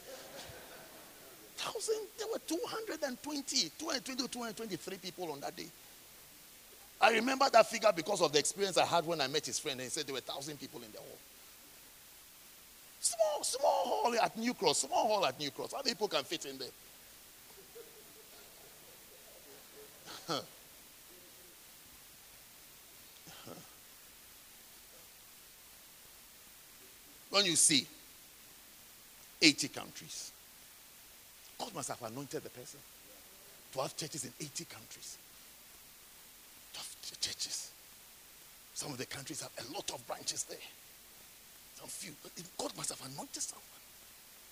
[1.57, 2.07] Thousand?
[2.17, 5.67] There were 220, 220 223 people on that day.
[7.01, 9.79] I remember that figure because of the experience I had when I met his friend
[9.79, 11.19] and he said there were thousand people in the hall.
[13.01, 15.73] Small, small hall at New Cross, small hall at New Cross.
[15.73, 16.69] How many people can fit in there?
[27.31, 27.87] when you see
[29.41, 30.33] 80 countries,
[31.59, 32.81] God must have anointed the person
[33.73, 35.19] to have churches in 80 countries
[37.21, 37.71] churches.
[38.75, 40.59] Some of the countries have a lot of branches there.
[41.75, 42.13] Some few.
[42.23, 43.65] But God must have anointed someone.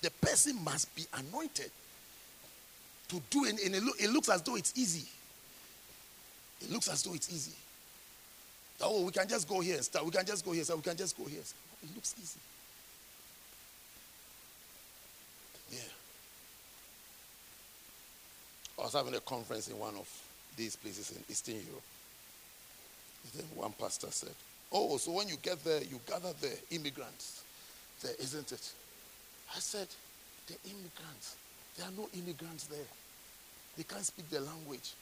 [0.03, 1.71] The person must be anointed
[3.09, 3.63] to do it.
[3.65, 5.07] And it, it looks as though it's easy.
[6.61, 7.53] It looks as though it's easy.
[8.81, 10.05] Oh, we can just go here and start.
[10.05, 10.65] We can just go here.
[10.65, 11.41] So we can just go here.
[11.41, 12.41] It looks easy.
[15.73, 15.79] Yeah.
[18.79, 20.09] I was having a conference in one of
[20.57, 21.83] these places in Eastern Europe.
[23.35, 24.35] Then one pastor said,
[24.73, 27.45] Oh, so when you get there, you gather the immigrants
[28.03, 28.73] there, isn't it?
[29.55, 29.89] I said,
[30.47, 31.37] The immigrants.
[31.77, 32.89] There are no immigrants there.
[33.77, 34.95] They can't speak the language.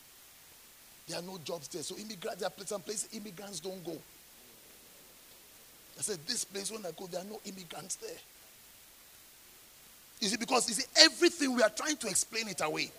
[1.08, 1.82] There are no jobs there.
[1.82, 3.96] So immigrants, there are some places immigrants don't go.
[5.96, 8.18] I said, this place when I go, there are no immigrants there.
[10.20, 12.90] You see, because you see, everything we are trying to explain it away.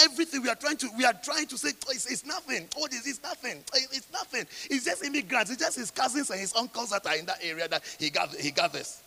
[0.00, 2.68] Everything we are trying to, we are trying to say, oh, it's, it's nothing.
[2.76, 3.62] Oh, this is nothing.
[3.74, 4.46] Oh, it's nothing.
[4.70, 5.50] It's just immigrants.
[5.50, 8.34] It's just his cousins and his uncles that are in that area that he got
[8.34, 9.02] he gathers.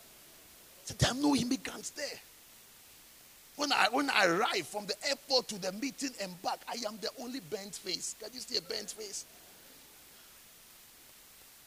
[0.84, 2.20] So there are no immigrants there.
[3.56, 6.98] When I when I arrive from the airport to the meeting and back, I am
[7.00, 8.14] the only bent face.
[8.20, 9.24] Can you see a bent face?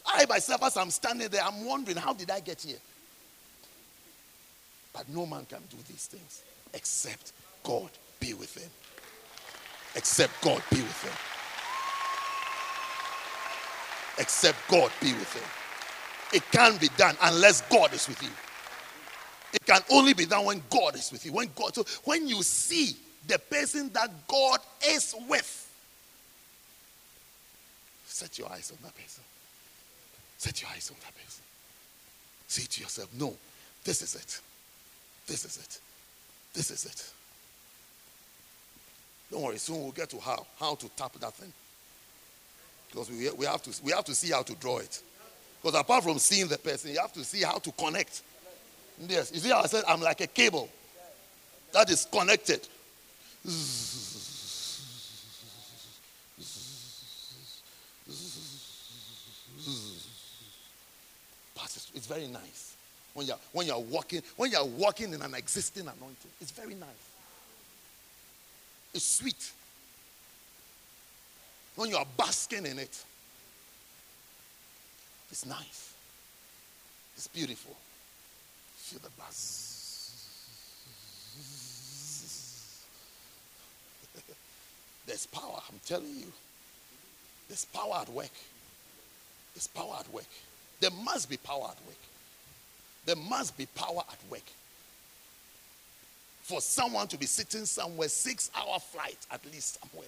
[0.06, 2.78] I myself, as I'm standing there, I'm wondering, how did I get here?
[4.94, 6.44] But no man can do these things
[6.76, 7.32] except
[7.64, 8.70] God be with him
[9.96, 11.14] except God be with him.
[14.18, 15.44] Except God be with him.
[16.34, 18.30] It can't be done unless God is with you.
[19.54, 21.32] It can only be done when God is with you.
[21.32, 22.96] When God, so when you see
[23.28, 25.62] the person that God is with,
[28.06, 29.24] set your eyes on that person.
[30.38, 31.44] Set your eyes on that person.
[32.48, 33.36] Say to yourself, no,
[33.84, 34.42] this is it.
[35.28, 35.80] This is it.
[36.54, 37.12] This is it.
[39.32, 41.52] Don't worry, soon we'll get to how how to tap that thing.
[42.90, 45.02] Because we, we have to we have to see how to draw it.
[45.62, 48.22] Because apart from seeing the person, you have to see how to connect.
[49.08, 50.70] Yes, you see how I said I'm like a cable
[51.74, 52.68] that is connected.
[61.94, 62.76] It's very nice
[63.14, 66.32] when you're when you're walking when you're walking in an existing anointing.
[66.40, 67.15] It's very nice.
[68.96, 69.52] It's sweet.
[71.76, 72.98] When you are basking in it,
[75.30, 75.94] it's nice.
[77.18, 77.76] It's beautiful.
[78.78, 80.24] Feel the buzz.
[85.06, 86.32] There's power, I'm telling you.
[87.50, 88.32] There's power at work.
[89.54, 90.24] There's power at work.
[90.80, 92.00] There must be power at work.
[93.06, 94.46] There must be power at work
[96.46, 100.08] for someone to be sitting somewhere, six hour flight at least somewhere,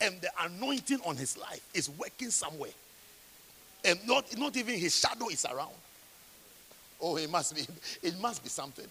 [0.00, 2.70] and the anointing on his life is working somewhere,
[3.84, 5.74] and not, not even his shadow is around.
[7.00, 7.62] Oh, it must be,
[8.06, 8.86] it must be something.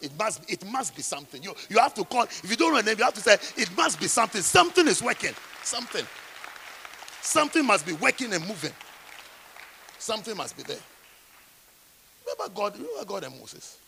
[0.00, 1.42] It must, it must be something.
[1.42, 3.34] You, you have to call, if you don't know a name, you have to say,
[3.56, 4.40] it must be something.
[4.40, 5.34] Something is working.
[5.62, 6.06] Something.
[7.20, 8.72] Something must be working and moving.
[9.98, 10.80] Something must be there.
[12.26, 13.78] Remember God, remember God and Moses.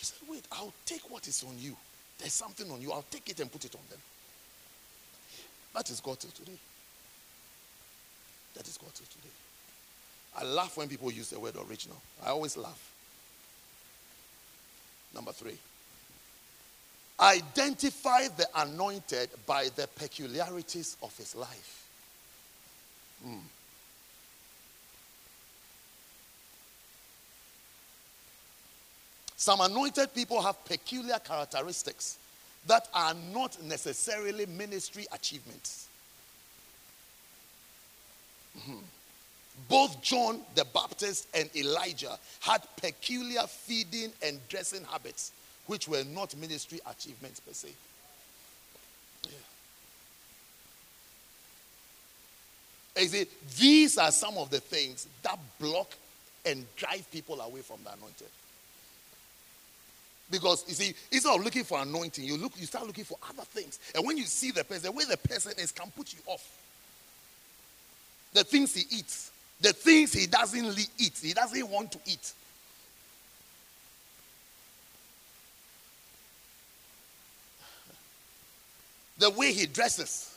[0.00, 1.76] He said, Wait, I'll take what is on you.
[2.18, 2.90] There's something on you.
[2.90, 3.98] I'll take it and put it on them.
[5.74, 6.58] That is God till today.
[8.54, 9.34] That is God till today.
[10.38, 11.98] I laugh when people use the word original.
[12.24, 12.92] I always laugh.
[15.14, 15.58] Number three.
[17.20, 21.88] Identify the anointed by the peculiarities of his life.
[23.22, 23.36] Hmm.
[29.40, 32.18] Some anointed people have peculiar characteristics
[32.66, 35.88] that are not necessarily ministry achievements.
[38.58, 38.80] Mm-hmm.
[39.66, 45.32] Both John the Baptist and Elijah had peculiar feeding and dressing habits,
[45.64, 47.70] which were not ministry achievements per se.
[52.94, 53.06] Yeah.
[53.06, 53.26] see,
[53.58, 55.94] these are some of the things that block
[56.44, 58.28] and drive people away from the anointed.
[60.30, 63.42] Because you see, instead of looking for anointing, you look, you start looking for other
[63.42, 63.80] things.
[63.94, 66.48] And when you see the person, the way the person is can put you off.
[68.32, 72.32] The things he eats, the things he doesn't eat, he doesn't want to eat.
[79.18, 80.34] The way he dresses.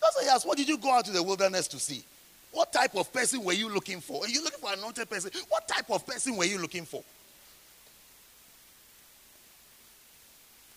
[0.00, 2.02] That's why he asked, What did you go out to the wilderness to see?
[2.50, 4.24] What type of person were you looking for?
[4.24, 5.30] Are you looking for an anointed person?
[5.48, 7.02] What type of person were you looking for?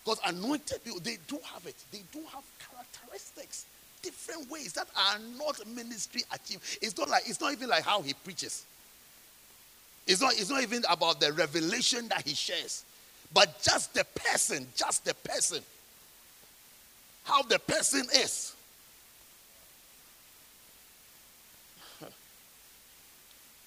[0.05, 1.75] Because anointed people, they do have it.
[1.91, 3.65] They do have characteristics,
[4.03, 6.77] different ways that are not ministry achieved.
[6.79, 8.65] It's not like it's not even like how he preaches.
[10.05, 12.85] It's not, it's not even about the revelation that he shares,
[13.33, 15.61] but just the person, just the person.
[17.23, 18.55] How the person is.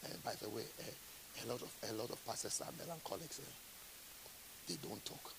[0.04, 3.40] and by the way, a, a, lot of a lot of pastors are melancholics.
[3.40, 4.68] Eh?
[4.68, 5.32] They don't talk.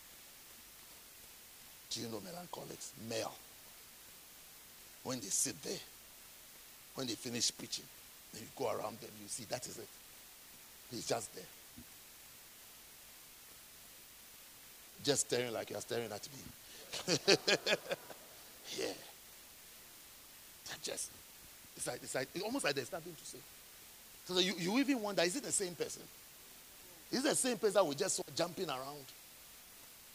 [1.91, 2.93] Do you know melancholics?
[3.09, 3.33] Male.
[5.03, 5.77] When they sit there,
[6.95, 7.85] when they finish preaching,
[8.33, 9.87] then you go around them, you see that is it.
[10.91, 11.43] He's just there.
[15.03, 17.15] Just staring like you're staring at me.
[18.77, 18.93] yeah.
[20.69, 21.11] That just
[21.77, 23.37] it's like it's like it's almost like there's nothing to say.
[24.25, 26.03] So you, you even wonder, is it the same person?
[27.11, 29.05] Is it the same person that we just saw jumping around?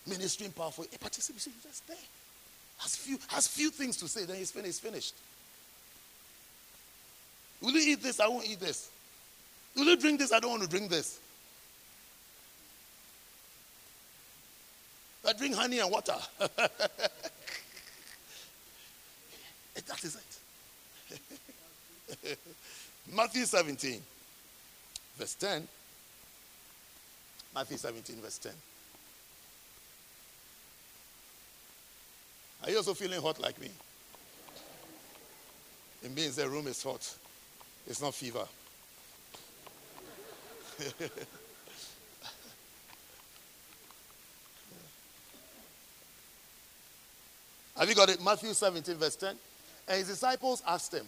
[0.06, 0.84] Ministering powerful.
[0.84, 1.96] You see, he's just there.
[2.78, 4.80] Has few, has few things to say, then he's finished.
[4.80, 5.14] finished.
[7.60, 8.20] Will you eat this?
[8.20, 8.90] I won't eat this.
[9.74, 10.32] Will you drink this?
[10.32, 11.18] I don't want to drink this.
[15.26, 16.14] I drink honey and water.
[16.38, 16.68] that
[20.02, 20.18] is
[22.22, 22.38] it.
[23.14, 24.02] Matthew 17,
[25.18, 25.66] verse 10.
[27.54, 28.52] Matthew 17, verse 10.
[32.64, 33.68] Are you also feeling hot like me?
[36.02, 37.14] It means the room is hot.
[37.86, 38.46] It's not fever.
[47.76, 48.24] Have you got it?
[48.24, 49.36] Matthew 17, verse 10.
[49.88, 51.06] And his disciples asked him,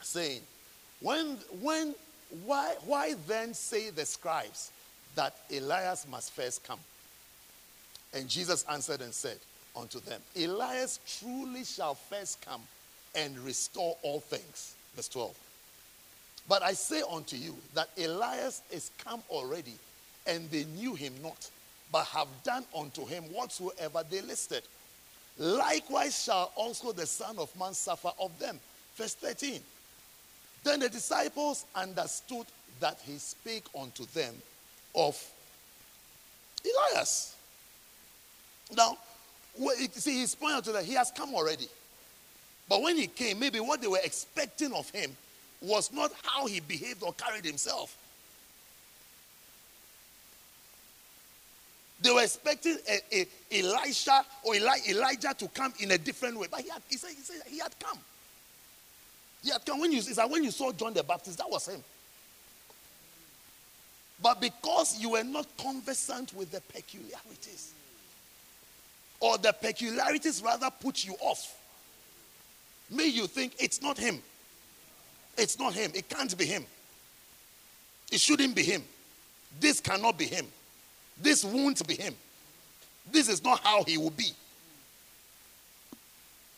[0.00, 0.42] saying,
[1.00, 1.96] When, when,
[2.44, 4.70] why, why then say the scribes
[5.16, 6.78] that Elias must first come?
[8.14, 9.38] And Jesus answered and said,
[9.76, 10.20] unto them.
[10.36, 12.62] Elias truly shall first come
[13.14, 14.74] and restore all things.
[14.94, 15.36] Verse 12.
[16.48, 19.74] But I say unto you that Elias is come already,
[20.26, 21.48] and they knew him not,
[21.92, 24.62] but have done unto him whatsoever they listed.
[25.38, 28.58] Likewise shall also the Son of Man suffer of them.
[28.96, 29.60] Verse 13.
[30.64, 32.46] Then the disciples understood
[32.80, 34.34] that he spake unto them
[34.94, 35.16] of
[36.64, 37.36] Elias.
[38.76, 38.98] Now,
[39.58, 41.68] well, see, he's pointing to that he has come already.
[42.68, 45.16] But when he came, maybe what they were expecting of him
[45.60, 47.96] was not how he behaved or carried himself.
[52.02, 56.46] They were expecting a, a Elisha or Eli, Elijah to come in a different way.
[56.50, 57.98] But he, had, he, said, he said he had come.
[59.42, 59.80] He had come.
[59.80, 61.82] When you, like when you saw John the Baptist, that was him.
[64.22, 67.72] But because you were not conversant with the peculiarities,
[69.20, 71.56] or the peculiarities rather put you off.
[72.90, 74.20] May you think it's not him.
[75.36, 75.92] It's not him.
[75.94, 76.64] It can't be him.
[78.10, 78.82] It shouldn't be him.
[79.60, 80.46] This cannot be him.
[81.20, 82.14] This won't be him.
[83.12, 84.32] This is not how he will be.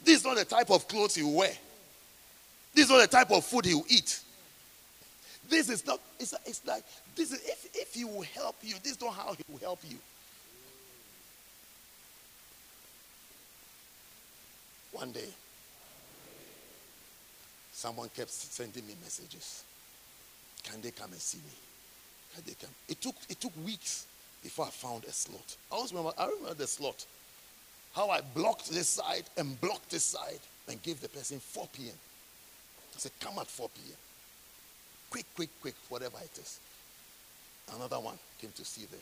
[0.05, 1.53] This is not the type of clothes he will wear.
[2.75, 4.21] This is not the type of food he will eat.
[5.49, 6.83] This is not, it's, it's like,
[7.15, 9.81] this is, if, if he will help you, this is not how he will help
[9.89, 9.99] you.
[14.93, 15.29] One day.
[17.73, 19.65] Someone kept sending me messages.
[20.63, 21.55] Can they come and see me?
[22.35, 22.71] Can they come?
[22.89, 24.07] It took it took weeks
[24.43, 25.57] before I found a slot.
[25.71, 27.05] I always remember I remember the slot.
[27.95, 31.95] How I blocked this side and blocked this side and gave the person 4 p.m.
[32.95, 33.97] I said, come at 4 p.m.
[35.11, 36.59] Quick, quick, quick, whatever it is.
[37.77, 39.01] Another one came to see there.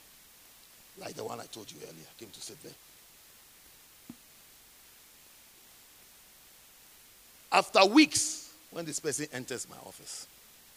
[0.98, 2.72] Like the one I told you earlier, came to sit there.
[7.52, 10.26] After weeks, when this person enters my office,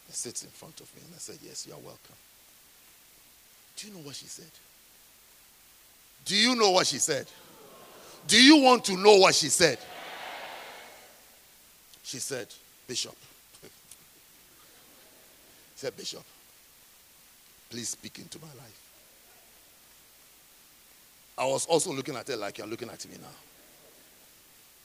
[0.06, 2.16] he sits in front of me and I said, Yes, you are welcome.
[3.76, 4.50] Do you know what she said?
[6.24, 7.26] Do you know what she said?
[8.26, 9.78] Do you want to know what she said?
[12.02, 12.48] She said,
[12.86, 13.16] Bishop.
[15.74, 16.22] said, Bishop,
[17.68, 18.80] please speak into my life.
[21.36, 23.28] I was also looking at her like you're looking at me now.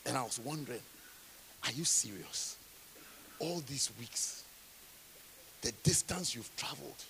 [0.05, 0.79] And I was wondering,
[1.66, 2.57] are you serious?
[3.39, 4.43] All these weeks,
[5.62, 7.03] the distance you've traveled.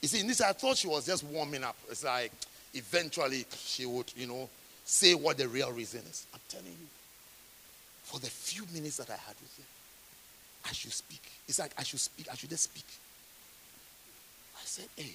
[0.00, 1.76] You see, in this, I thought she was just warming up.
[1.90, 2.32] It's like
[2.74, 4.48] eventually she would, you know,
[4.84, 6.26] say what the real reason is.
[6.34, 6.88] I'm telling you,
[8.02, 11.22] for the few minutes that I had with her, I should speak.
[11.48, 12.26] It's like I should speak.
[12.30, 12.84] I should just speak.
[14.56, 15.12] I said, hey.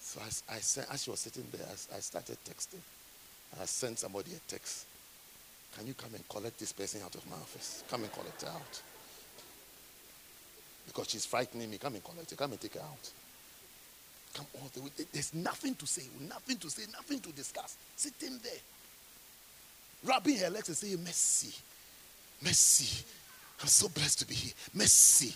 [0.00, 2.80] So I, I sent, as she was sitting there, I, I started texting.
[3.60, 4.86] I sent somebody a text.
[5.76, 7.82] Can you come and collect this person out of my office?
[7.90, 8.82] Come and collect her out.
[10.86, 11.78] Because she's frightening me.
[11.78, 12.36] Come and collect her.
[12.36, 13.10] Come and take her out.
[14.34, 14.90] Come all the way.
[15.12, 17.76] There's nothing to say, nothing to say, nothing to discuss.
[17.96, 18.52] Sitting there.
[20.04, 21.54] Rubbing her legs and saying, Mercy.
[22.42, 23.04] Mercy.
[23.60, 24.52] I'm so blessed to be here.
[24.74, 25.34] Mercy.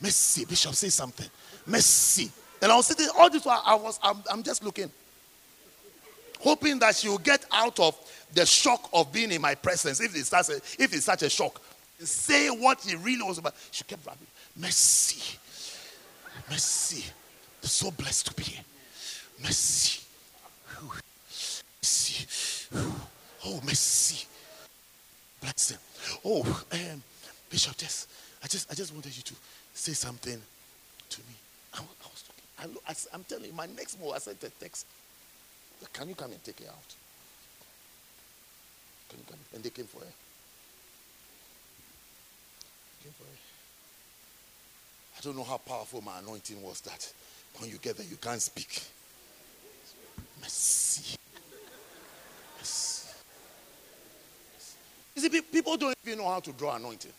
[0.00, 0.44] Mercy.
[0.44, 1.28] Bishop, say something.
[1.66, 2.30] Mercy.
[2.62, 4.90] And I was sitting all this while I was I'm, I'm just looking.
[6.40, 7.96] Hoping that she will get out of
[8.32, 10.00] the shock of being in my presence.
[10.00, 11.60] If it's such a, if it's such a shock.
[11.98, 13.54] Say what he really was about.
[13.70, 14.26] She kept rubbing.
[14.56, 15.38] Mercy.
[16.50, 17.04] Mercy.
[17.62, 18.64] So blessed to be here.
[19.42, 20.02] Mercy.
[21.80, 22.26] Mercy.
[23.44, 24.26] Oh, mercy.
[25.40, 25.78] Bless him.
[26.24, 27.02] Oh, um,
[27.48, 28.08] Bishop, just
[28.42, 29.34] I just I just wanted you to
[29.74, 30.40] say something
[31.10, 31.34] to me.
[31.74, 32.76] I, I was talking.
[32.88, 34.86] I, am telling you, my next move, I sent a text.
[35.92, 36.94] Can you come and take her out?
[39.08, 39.38] Can you come?
[39.54, 40.12] And they came for her.
[43.02, 43.38] Came for her.
[45.18, 47.12] I don't know how powerful my anointing was that
[47.58, 48.82] when you get there, you can't speak.
[50.40, 51.16] Mercy.
[52.58, 53.08] Mercy.
[55.14, 57.12] You see, people don't even know how to draw anointing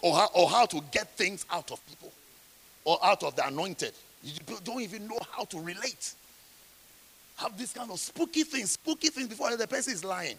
[0.00, 2.12] or how, or how to get things out of people
[2.84, 3.92] or out of the anointed.
[4.22, 4.34] You
[4.64, 6.14] don't even know how to relate.
[7.38, 10.36] Have this kind of spooky things, spooky things before the person is lying.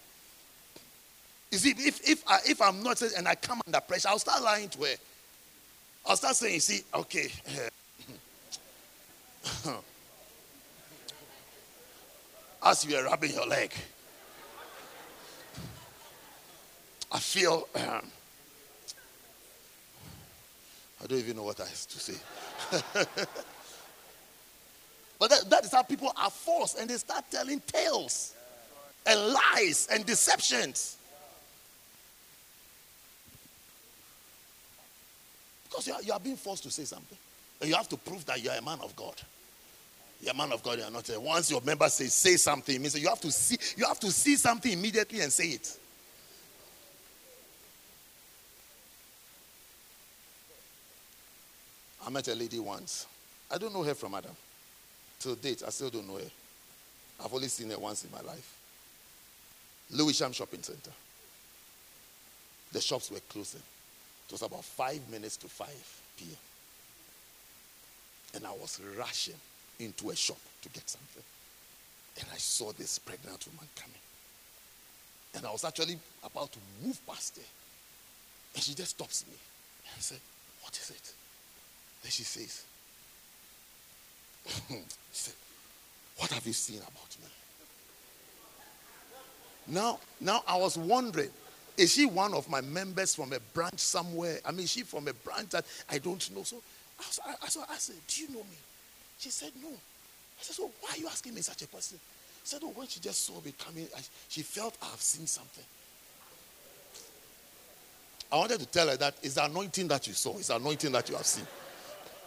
[1.52, 4.44] You see, if, if, I, if I'm not and I come under pressure, I'll start
[4.44, 4.96] lying to her.
[6.06, 7.32] I'll start saying, you see, okay.
[12.64, 13.72] As you are rubbing your leg,
[17.12, 17.68] I feel.
[17.76, 18.06] Um,
[21.02, 22.16] I don't even know what I have to say.
[25.20, 28.34] but that, that is how people are forced and they start telling tales
[29.06, 30.98] and lies and deceptions.
[35.70, 37.18] Because you are, you are being forced to say something.
[37.62, 39.16] You have to prove that you are a man of God.
[40.22, 41.10] You're a man of God, you are not.
[41.10, 44.00] A, once your member says say something, it means you have to see you have
[44.00, 45.78] to see something immediately and say it.
[52.06, 53.06] I met a lady once.
[53.52, 54.36] I don't know her from Adam.
[55.20, 56.32] Till date, I still don't know her.
[57.24, 58.56] I've only seen her once in my life.
[59.92, 60.92] Lewisham Shopping Center.
[62.72, 63.62] The shops were closing.
[64.28, 65.68] It was about five minutes to 5
[66.18, 66.38] p.m.
[68.36, 69.34] And I was rushing
[69.80, 71.24] into a shop to get something.
[72.20, 73.96] And I saw this pregnant woman coming.
[75.36, 77.44] And I was actually about to move past her.
[78.54, 79.36] And she just stops me
[79.94, 80.20] and said,
[80.62, 81.14] What is it?
[82.04, 82.64] Then she says,
[84.48, 84.76] Hmm.
[85.12, 85.34] said,
[86.18, 87.28] What have you seen about me?
[89.68, 91.30] Now, now I was wondering,
[91.78, 94.40] is she one of my members from a branch somewhere?
[94.46, 96.44] I mean, she from a branch that I don't know?
[96.44, 96.58] So
[97.00, 98.58] I, was, I, so I said, Do you know me?
[99.18, 99.70] She said, No.
[99.70, 102.00] I said, So why are you asking me such a question?
[102.44, 103.88] She said, Oh, when she just saw me coming,
[104.28, 105.64] she felt I have seen something.
[108.32, 110.92] I wanted to tell her that it's the anointing that you saw, it's the anointing
[110.92, 111.48] that you have seen.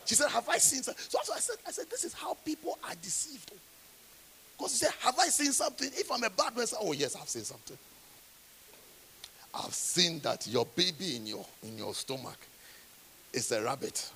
[0.05, 1.05] She said, Have I seen something?
[1.09, 3.53] So I said, I said, This is how people are deceived.
[4.57, 5.90] Because she said, Have I seen something?
[5.94, 7.78] If I'm a bad person, oh yes, I've seen something.
[9.55, 12.38] I've seen that your baby in your in your stomach
[13.32, 14.11] is a rabbit.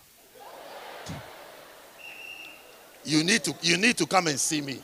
[3.04, 4.80] You need to you need to come and see me.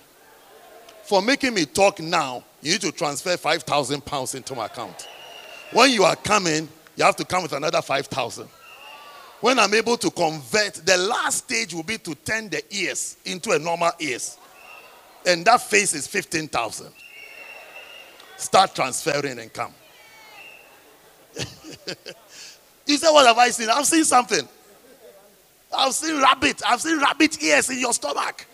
[1.04, 5.08] For making me talk now, you need to transfer 5,000 pounds into my account.
[5.72, 8.48] When you are coming, you have to come with another 5,000.
[9.42, 13.50] When I'm able to convert, the last stage will be to turn the ears into
[13.50, 14.38] a normal ears.
[15.26, 16.86] And that face is 15,000.
[18.36, 19.74] Start transferring and come.
[22.86, 23.68] you say, What have I seen?
[23.68, 24.48] I've seen something.
[25.76, 26.62] I've seen rabbit.
[26.64, 28.46] I've seen rabbit ears in your stomach.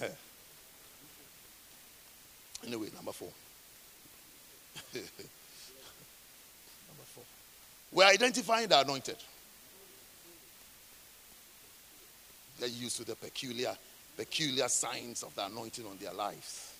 [2.66, 3.28] anyway, number four.
[7.92, 9.16] We're identifying the anointed.
[12.58, 13.76] They're used to the peculiar,
[14.16, 16.74] peculiar signs of the anointing on their lives.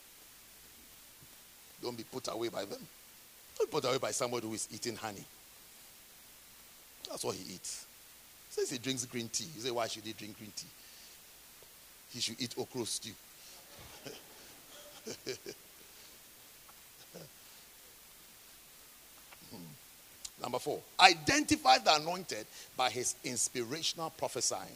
[1.82, 2.80] Don't be put away by them.
[3.58, 5.24] Don't be put away by somebody who is eating honey.
[7.10, 7.86] That's what he eats.
[8.48, 9.46] Says he drinks green tea.
[9.56, 10.68] You say, why should he drink green tea?
[12.14, 13.10] He should eat okra stew.
[20.40, 24.68] Number four, identify the anointed by his inspirational prophesying.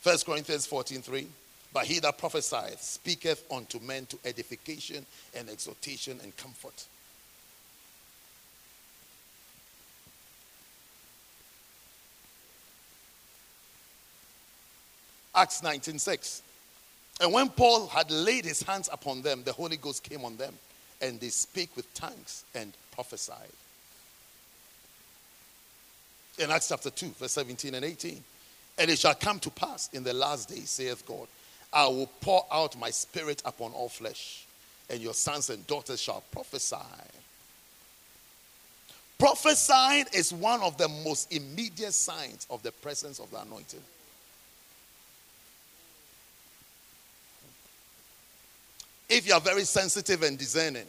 [0.00, 1.26] First Corinthians 14 3.
[1.72, 6.86] But he that prophesieth speaketh unto men to edification and exhortation and comfort.
[15.34, 16.42] Acts 19:6.
[17.20, 20.54] And when Paul had laid his hands upon them, the Holy Ghost came on them,
[21.00, 23.52] and they spake with tongues and prophesied.
[26.38, 28.22] In Acts chapter 2, verse 17 and 18.
[28.78, 31.28] And it shall come to pass in the last days, saith God,
[31.72, 34.46] I will pour out my spirit upon all flesh,
[34.90, 36.76] and your sons and daughters shall prophesy.
[39.18, 43.82] Prophesying is one of the most immediate signs of the presence of the anointing.
[49.14, 50.86] If you are very sensitive and discerning,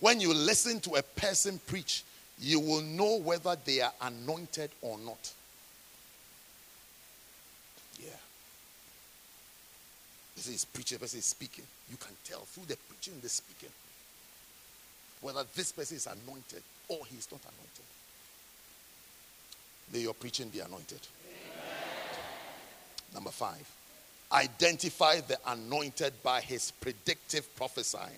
[0.00, 2.04] when you listen to a person preach,
[2.38, 5.32] you will know whether they are anointed or not.
[7.98, 8.10] Yeah.
[10.36, 11.64] This is preaching, person is speaking.
[11.90, 13.72] You can tell through the preaching, the speaking,
[15.22, 17.84] whether this person is anointed or he is not anointed.
[19.90, 21.00] May your preaching be anointed.
[21.26, 21.64] Amen.
[23.14, 23.66] Number five.
[24.32, 28.10] Identify the anointed by his predictive prophesying.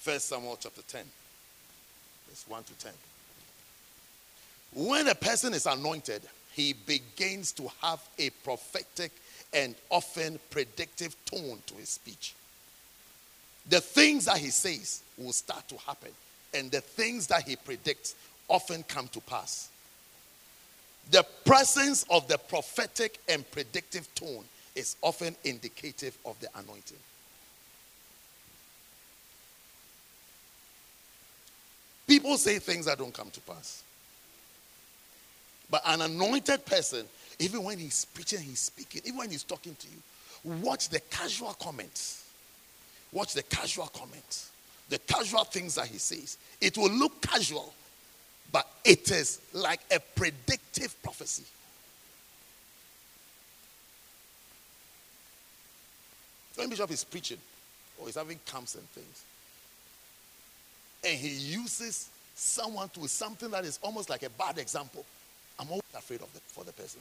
[0.00, 1.02] First Samuel chapter 10,
[2.28, 2.92] verse 1 to 10.
[4.74, 6.20] When a person is anointed,
[6.52, 9.12] he begins to have a prophetic
[9.54, 12.34] and often predictive tone to his speech.
[13.68, 16.10] The things that he says will start to happen,
[16.52, 18.14] and the things that he predicts
[18.48, 19.70] often come to pass.
[21.10, 24.44] The presence of the prophetic and predictive tone
[24.74, 26.98] is often indicative of the anointing.
[32.06, 33.82] People say things that don't come to pass.
[35.70, 37.06] But an anointed person,
[37.38, 41.54] even when he's preaching, he's speaking, even when he's talking to you, watch the casual
[41.54, 42.24] comments.
[43.12, 44.50] Watch the casual comments.
[44.90, 46.36] The casual things that he says.
[46.60, 47.72] It will look casual,
[48.54, 51.42] but it is like a predictive prophecy.
[56.54, 57.38] When Bishop is preaching
[57.98, 59.24] or he's having camps and things,
[61.04, 65.04] and he uses someone to something that is almost like a bad example,
[65.58, 67.00] I'm always afraid of the, for the person.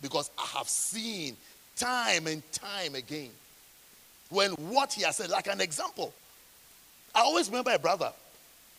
[0.00, 1.36] Because I have seen
[1.74, 3.30] time and time again
[4.30, 6.14] when what he has said, like an example.
[7.12, 8.12] I always remember a brother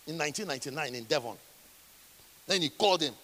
[0.06, 1.36] in 1999 in Devon.
[2.46, 3.14] Then he called him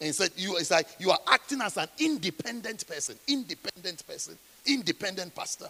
[0.00, 4.36] and he said, you, it's like you are acting as an independent person, independent person,
[4.66, 5.66] independent pastor.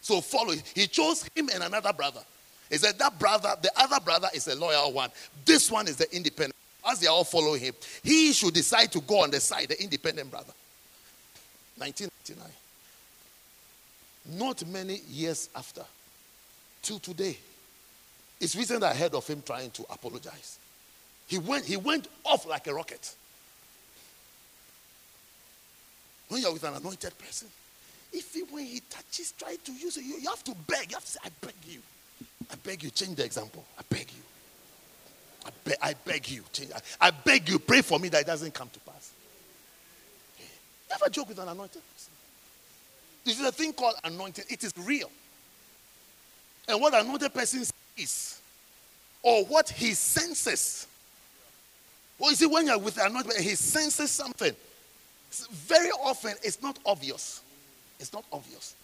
[0.00, 0.54] So follow.
[0.74, 2.20] He chose him and another brother.
[2.70, 5.10] He said, That brother, the other brother is a loyal one.
[5.44, 6.54] This one is the independent.
[6.86, 10.30] As they all following him, he should decide to go on the side, the independent
[10.30, 10.52] brother.
[11.78, 14.38] 1999.
[14.38, 15.82] Not many years after,
[16.82, 17.36] till today,
[18.40, 20.58] it's recent I heard of him trying to apologize.
[21.26, 23.14] He went, he went off like a rocket.
[26.28, 27.48] When you're with an anointed person,
[28.12, 30.90] if he, when he touches, try to use it, you, you have to beg.
[30.90, 31.80] You have to say, I beg you.
[32.50, 33.64] I beg you, change the example.
[33.78, 34.22] I beg you.
[35.46, 36.70] I, be- I beg you, change.
[36.72, 39.12] I, I beg you, pray for me that it doesn't come to pass.
[40.90, 42.12] Never joke with an anointed person.
[43.24, 44.44] This is a thing called anointing.
[44.48, 45.10] It is real.
[46.68, 47.64] And what anointed person
[47.96, 48.40] is,
[49.22, 50.86] or what he senses.
[52.18, 54.54] Well, you see, when you're with an anointed he senses something.
[55.50, 57.42] Very often, it's not obvious.
[57.98, 58.74] It's not obvious.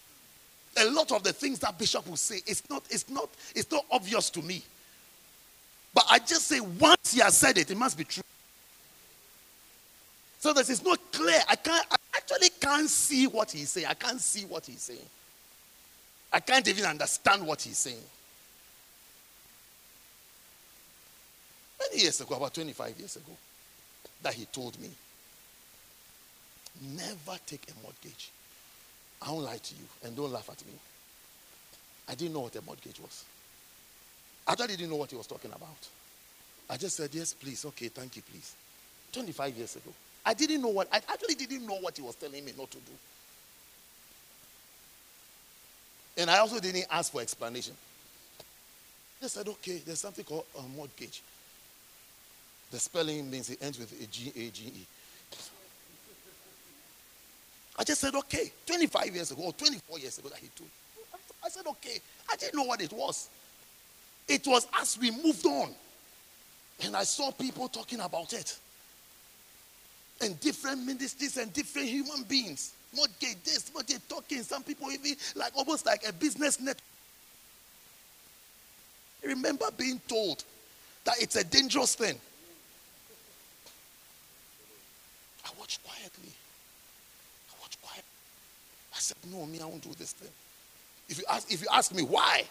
[0.77, 3.85] A lot of the things that Bishop will say, it's not, it's not, it's not
[3.91, 4.61] obvious to me.
[5.93, 8.23] But I just say once he has said it, it must be true.
[10.39, 11.39] So that it's not clear.
[11.47, 13.87] I can't I actually can't see what he's saying.
[13.87, 14.99] I can't see what he's saying.
[16.33, 18.03] I can't even understand what he's saying.
[21.89, 23.31] Many years ago, about 25 years ago,
[24.21, 24.89] that he told me,
[26.95, 28.31] never take a mortgage.
[29.21, 30.73] I don't lie to you and don't laugh at me.
[32.09, 33.23] I didn't know what a mortgage was.
[34.47, 35.87] I actually didn't know what he was talking about.
[36.69, 37.63] I just said, Yes, please.
[37.65, 38.55] Okay, thank you, please.
[39.11, 39.91] 25 years ago.
[40.25, 42.77] I didn't know what, I actually didn't know what he was telling me not to
[42.77, 42.91] do.
[46.17, 47.73] And I also didn't ask for explanation.
[49.19, 51.21] They said, okay, there's something called a mortgage.
[52.71, 54.87] The spelling means it ends with a G A G E.
[57.77, 60.69] I just said, okay, 25 years ago or 24 years ago that he told.
[61.43, 61.99] I said, okay.
[62.31, 63.29] I didn't know what it was.
[64.27, 65.73] It was as we moved on.
[66.83, 68.57] And I saw people talking about it.
[70.21, 72.73] And different ministries and different human beings.
[72.95, 74.43] Mortgage this, mortgage talking.
[74.43, 76.79] Some people even like almost like a business net.
[79.23, 80.43] I remember being told
[81.05, 82.17] that it's a dangerous thing.
[85.51, 86.31] I watched quietly.
[87.49, 88.03] I watched quietly.
[88.95, 90.31] I said, No, me, I won't do this thing.
[91.09, 92.43] If you ask, if you ask me why,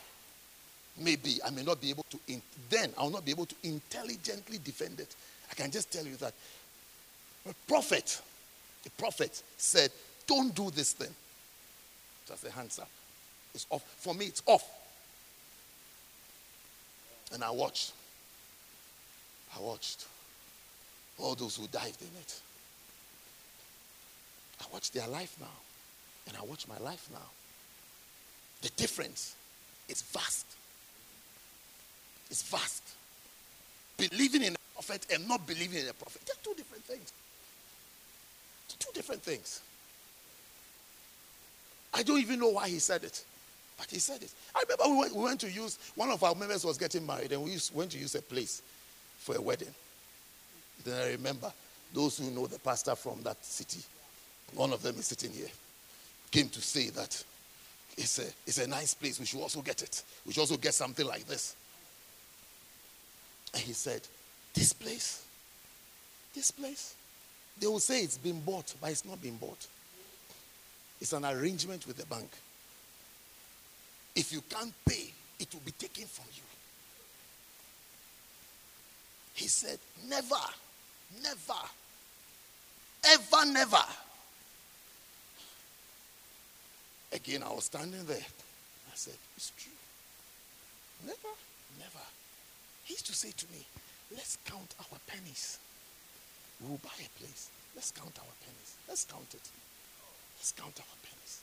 [0.99, 3.55] maybe I may not be able to, in, then I will not be able to
[3.63, 5.15] intelligently defend it.
[5.51, 6.35] I can just tell you that
[7.49, 8.21] a prophet,
[8.87, 9.91] a prophet said,
[10.27, 11.15] don't do this thing.
[12.29, 12.89] Just a hands up.
[13.55, 13.83] It's off.
[13.99, 14.69] For me, it's off.
[17.33, 17.93] And I watched.
[19.57, 20.07] I watched
[21.19, 22.41] all those who dived in it.
[24.71, 25.47] I watched their life now.
[26.29, 27.19] And I watch my life now.
[28.63, 29.35] The difference
[29.89, 30.47] is vast.
[32.31, 32.83] It's vast.
[33.97, 36.23] Believing in a prophet and not believing in a prophet.
[36.27, 37.13] They're two different things.
[38.79, 39.61] Two different things.
[41.93, 43.25] I don't even know why he said it,
[43.77, 44.33] but he said it.
[44.55, 47.33] I remember we went, we went to use, one of our members was getting married,
[47.33, 48.63] and we used, went to use a place
[49.19, 49.75] for a wedding.
[50.85, 51.53] Then I remember
[51.93, 53.81] those who know the pastor from that city,
[54.55, 55.49] one of them is sitting here,
[56.31, 57.23] came to say that
[57.97, 59.19] it's a, it's a nice place.
[59.21, 60.03] We should also get it.
[60.27, 61.55] We should also get something like this.
[63.53, 64.03] And he said,
[64.55, 65.25] This place,
[66.35, 66.95] this place,
[67.59, 69.67] they will say it's been bought, but it's not been bought.
[71.01, 72.31] It's an arrangement with the bank.
[74.15, 76.43] If you can't pay, it will be taken from you.
[79.35, 79.79] He said,
[80.09, 80.35] Never,
[81.23, 81.61] never,
[83.05, 83.85] ever, never.
[87.13, 88.17] Again, I was standing there.
[88.17, 89.73] I said, It's true.
[91.07, 91.35] Never,
[91.79, 92.05] never.
[92.85, 93.65] He used to say to me,
[94.13, 95.59] Let's count our pennies.
[96.61, 97.51] We'll buy a place.
[97.75, 98.77] Let's count our pennies.
[98.89, 99.49] Let's count it.
[100.39, 101.41] Let's count our pennies.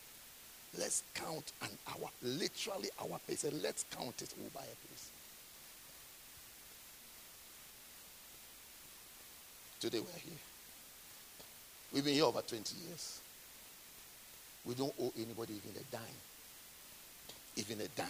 [0.78, 2.10] Let's count an hour.
[2.22, 3.46] Literally our pennies.
[3.64, 4.34] Let's count it.
[4.38, 5.10] We'll buy a place.
[9.80, 10.40] Today we're here.
[11.94, 13.22] We've been here over 20 years.
[14.68, 16.02] We don't owe anybody even a dime.
[17.56, 18.08] Even a dime.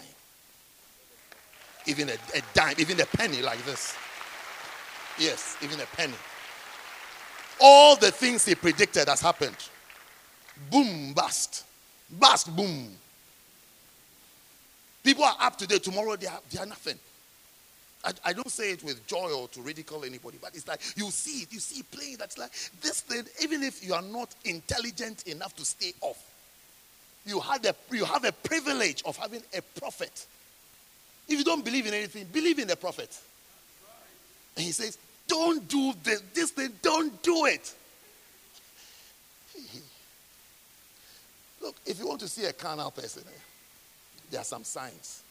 [1.86, 3.96] Even a, a dime, even a penny like this.
[5.20, 6.16] Yes, even a penny.
[7.62, 9.56] All the things he predicted has happened.
[10.72, 11.64] Boom, bust.
[12.20, 12.90] Bust, boom.
[15.04, 16.98] People are up today, tomorrow they are, they are nothing.
[18.04, 21.10] I, I, don't say it with joy or to ridicule anybody, but it's like you
[21.10, 22.18] see it, you see it playing.
[22.18, 22.52] That's like
[22.82, 26.27] this thing, even if you are not intelligent enough to stay off,
[27.28, 30.26] you have, a, you have a privilege of having a prophet.
[31.28, 33.16] If you don't believe in anything, believe in the prophet.
[34.56, 34.98] And he says,
[35.28, 37.74] Don't do this, this thing, don't do it.
[41.62, 43.40] Look, if you want to see a carnal person, eh,
[44.32, 45.24] there are some signs.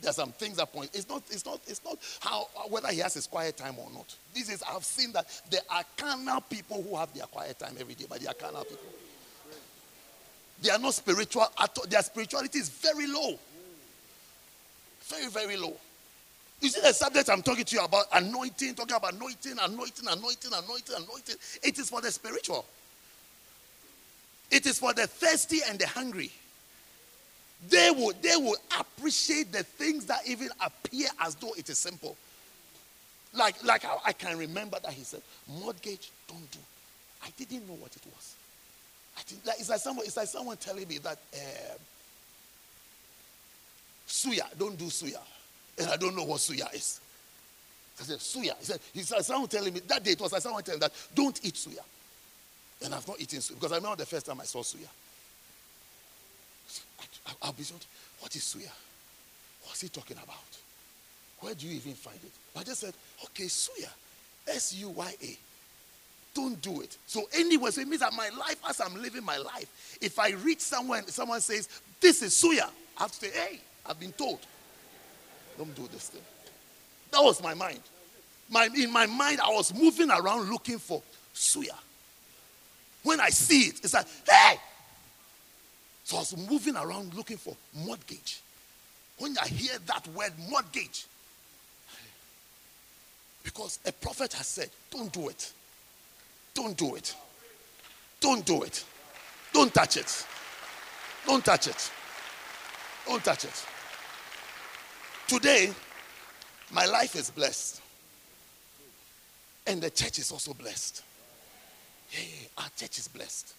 [0.00, 0.90] There are some things that point.
[0.94, 4.14] It's not, it's not, it's not how whether he has his quiet time or not.
[4.34, 7.94] This is I've seen that there are carnal people who have their quiet time every
[7.94, 8.88] day, but they are carnal people.
[10.62, 11.86] They are not spiritual at all.
[11.86, 13.38] Their spirituality is very low.
[15.02, 15.76] Very, very low.
[16.60, 20.50] You see the subject I'm talking to you about anointing, talking about anointing, anointing, anointing,
[20.52, 21.36] anointing, anointing.
[21.62, 22.64] It is for the spiritual.
[24.50, 26.30] It is for the thirsty and the hungry.
[27.68, 32.16] They will, they will appreciate the things that even appear as though it is simple.
[33.34, 36.58] Like, like I, I can remember that he said, mortgage, don't do.
[37.22, 38.34] I didn't know what it was.
[39.16, 41.74] I think like, it's, like someone, it's like someone telling me that uh,
[44.06, 45.20] suya, don't do suya.
[45.78, 47.00] And I don't know what suya is.
[48.00, 48.58] I said, suya.
[48.58, 50.86] He said, he said, someone telling me, that day it was like someone telling me
[50.86, 51.84] that, don't eat suya.
[52.84, 54.88] And I've not eaten suya because I remember the first time I saw suya.
[57.42, 57.86] I, will be shocked.
[58.20, 58.70] What is suya?
[59.64, 60.36] What's he talking about?
[61.40, 62.32] Where do you even find it?
[62.58, 62.94] I just said,
[63.24, 63.90] okay, suya.
[64.46, 65.38] S U Y A.
[66.36, 66.98] Don't do it.
[67.06, 70.32] So anyway, so it means that my life, as I'm living my life, if I
[70.32, 71.66] reach someone, someone says,
[71.98, 72.68] this is suya,
[72.98, 74.40] I have to say, hey, I've been told.
[75.56, 76.20] Don't do this thing.
[77.10, 77.80] That was my mind.
[78.50, 81.02] My, in my mind, I was moving around looking for
[81.34, 81.74] suya.
[83.02, 84.58] When I see it, it's like, hey!
[86.04, 88.42] So I was moving around looking for mortgage.
[89.18, 91.06] When I hear that word mortgage,
[93.42, 95.52] because a prophet has said, don't do it.
[96.56, 97.14] Don't do it.
[98.18, 98.82] Don't do it.
[99.52, 100.26] Don't touch it.
[101.26, 101.90] Don't touch it.
[103.06, 103.66] Don't touch it.
[105.28, 105.70] Today,
[106.72, 107.82] my life is blessed.
[109.66, 111.02] And the church is also blessed.
[112.10, 113.52] Yeah, yeah, our church is blessed.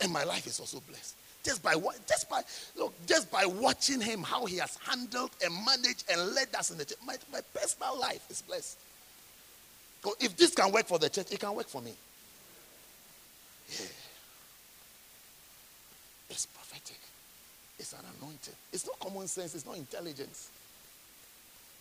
[0.00, 1.16] And my life is also blessed.
[1.42, 2.42] Just by what just by
[2.76, 6.78] look, just by watching him, how he has handled and managed and led us in
[6.78, 6.98] the church.
[7.04, 8.78] My, my personal life is blessed.
[10.20, 11.94] If this can work for the church, it can work for me.
[13.70, 13.86] Yeah.
[16.30, 16.98] It's prophetic.
[17.78, 18.54] It's an anointing.
[18.72, 20.50] It's not common sense, it's not intelligence.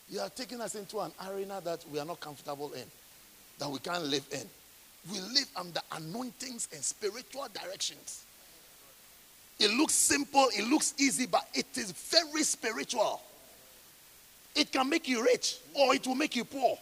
[0.09, 2.83] You are taking us into an arena that we are not comfortable in,
[3.59, 4.47] that we can't live in.
[5.11, 8.25] We live under anointings and spiritual directions.
[9.59, 13.21] It looks simple, it looks easy, but it is very spiritual.
[14.55, 16.77] It can make you rich or it will make you poor.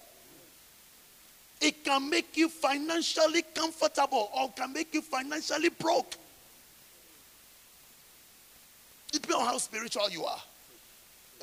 [1.61, 6.15] It can make you financially comfortable or can make you financially broke.
[9.13, 10.41] It depends on how spiritual you are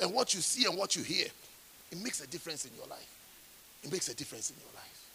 [0.01, 1.27] and what you see and what you hear.
[1.91, 3.15] It makes a difference in your life.
[3.83, 5.09] It makes a difference in your life.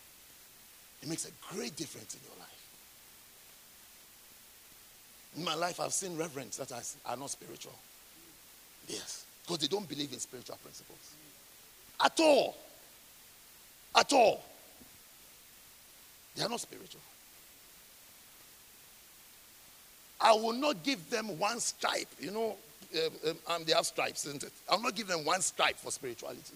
[1.03, 2.49] It makes a great difference in your life.
[5.37, 7.75] In my life, I've seen reverends that are not spiritual.
[8.89, 9.27] Yes.
[9.43, 11.15] Because they don't believe in spiritual principles.
[12.03, 12.57] At all.
[13.95, 14.43] At all.
[16.35, 17.01] They are not spiritual.
[20.21, 22.09] I will not give them one stripe.
[22.19, 22.57] You know,
[23.27, 24.53] um, um, they have stripes, isn't it?
[24.69, 26.55] I'll not give them one stripe for spirituality.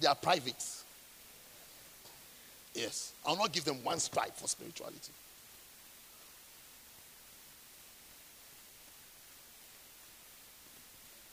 [0.00, 0.64] They are private.
[2.74, 3.12] Yes.
[3.26, 5.12] I'll not give them one stripe for spirituality.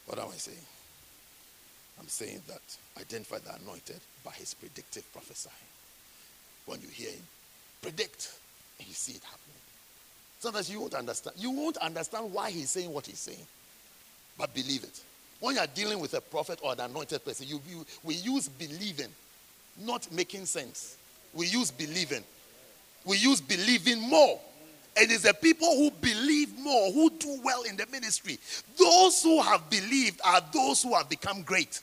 [0.05, 0.57] What am I saying?
[1.99, 2.61] I'm saying that
[2.99, 5.53] identify the anointed by his predictive prophesying.
[6.67, 7.23] When you hear him
[7.81, 8.31] predict
[8.79, 9.55] and you see it happening.
[10.39, 11.35] Sometimes you won't understand.
[11.39, 13.45] You won't understand why he's saying what he's saying,
[14.37, 15.01] but believe it.
[15.39, 18.49] When you are dealing with a prophet or an anointed person, you, you, we use
[18.49, 19.09] believing,
[19.79, 20.97] not making sense.
[21.33, 22.23] We use believing.
[23.05, 24.39] We use believing more.
[24.99, 28.39] And it's the people who believe more who do well in the ministry.
[28.77, 31.81] Those who have believed are those who have become great.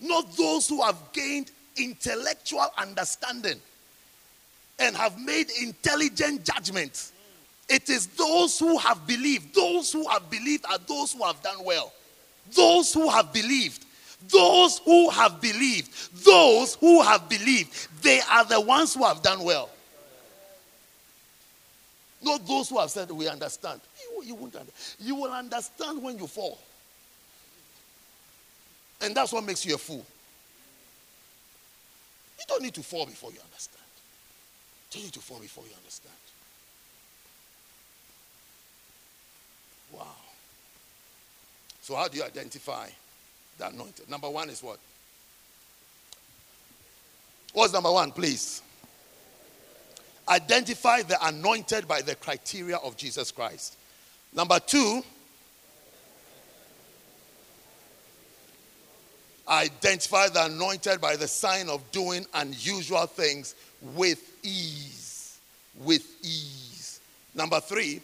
[0.00, 3.60] Not those who have gained intellectual understanding
[4.78, 7.12] and have made intelligent judgments.
[7.68, 9.54] It is those who have believed.
[9.54, 11.92] Those who have believed are those who have done well.
[12.52, 13.84] Those who have believed.
[14.28, 16.24] Those who have believed.
[16.24, 18.02] Those who have believed.
[18.02, 19.70] They are the ones who have done well.
[22.22, 23.80] Not those who have said, We understand.
[23.98, 24.96] You, you won't understand.
[24.98, 26.58] You will understand when you fall.
[29.00, 30.04] And that's what makes you a fool.
[32.40, 33.84] You don't need to fall before you understand.
[34.92, 36.14] You need to fall before you understand.
[39.92, 40.06] Wow.
[41.82, 42.88] So, how do you identify
[43.58, 44.08] the anointed?
[44.08, 44.78] Number one is what?
[47.52, 48.62] What's number one, please?
[50.28, 53.76] Identify the anointed by the criteria of Jesus Christ.
[54.32, 55.02] Number two,
[59.50, 63.54] identify the anointed by the sign of doing unusual things
[63.94, 65.38] with ease.
[65.84, 67.00] With ease.
[67.34, 68.00] Number three,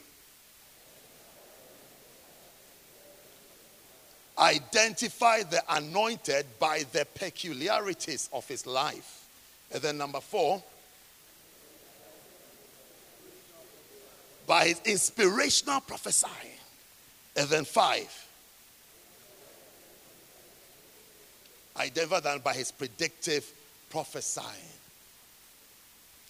[4.39, 9.27] Identify the anointed by the peculiarities of his life.
[9.73, 10.63] And then number four,
[14.47, 16.61] by his inspirational prophesying.
[17.35, 18.26] And then five,
[21.79, 23.51] identify them by his predictive
[23.91, 24.47] prophesying.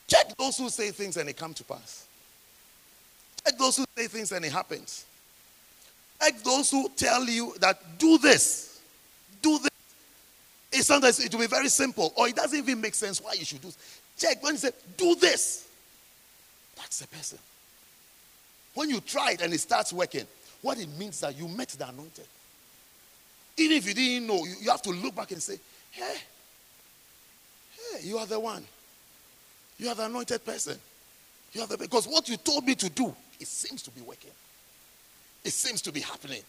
[0.09, 2.07] Check those who say things and they come to pass.
[3.45, 5.05] Check those who say things and it happens.
[6.21, 8.81] Check those who tell you that do this,
[9.43, 9.71] do this.
[10.73, 13.45] It sometimes it will be very simple, or it doesn't even make sense why you
[13.45, 13.69] should do.
[13.69, 14.01] This.
[14.19, 15.69] Check when you say do this.
[16.77, 17.39] That's the person.
[18.75, 20.27] When you try it and it starts working,
[20.63, 22.27] what it means that you met the anointed.
[23.57, 25.59] Even if you didn't know, you, you have to look back and say,
[25.91, 26.17] hey,
[27.93, 28.65] hey, you are the one.
[29.79, 30.79] You are the anointed person.
[31.53, 34.31] You are the because what you told me to do, it seems to be working.
[35.45, 36.43] It seems to be happening.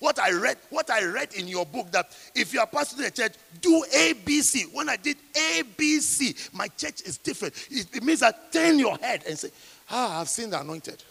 [0.00, 3.10] What I read, what I read in your book that if you are pastoring a
[3.10, 4.74] church, do ABC.
[4.74, 7.54] When I did ABC, my church is different.
[7.70, 9.48] It, it means that turn your head and say,
[9.90, 11.02] Ah, I've seen the anointed.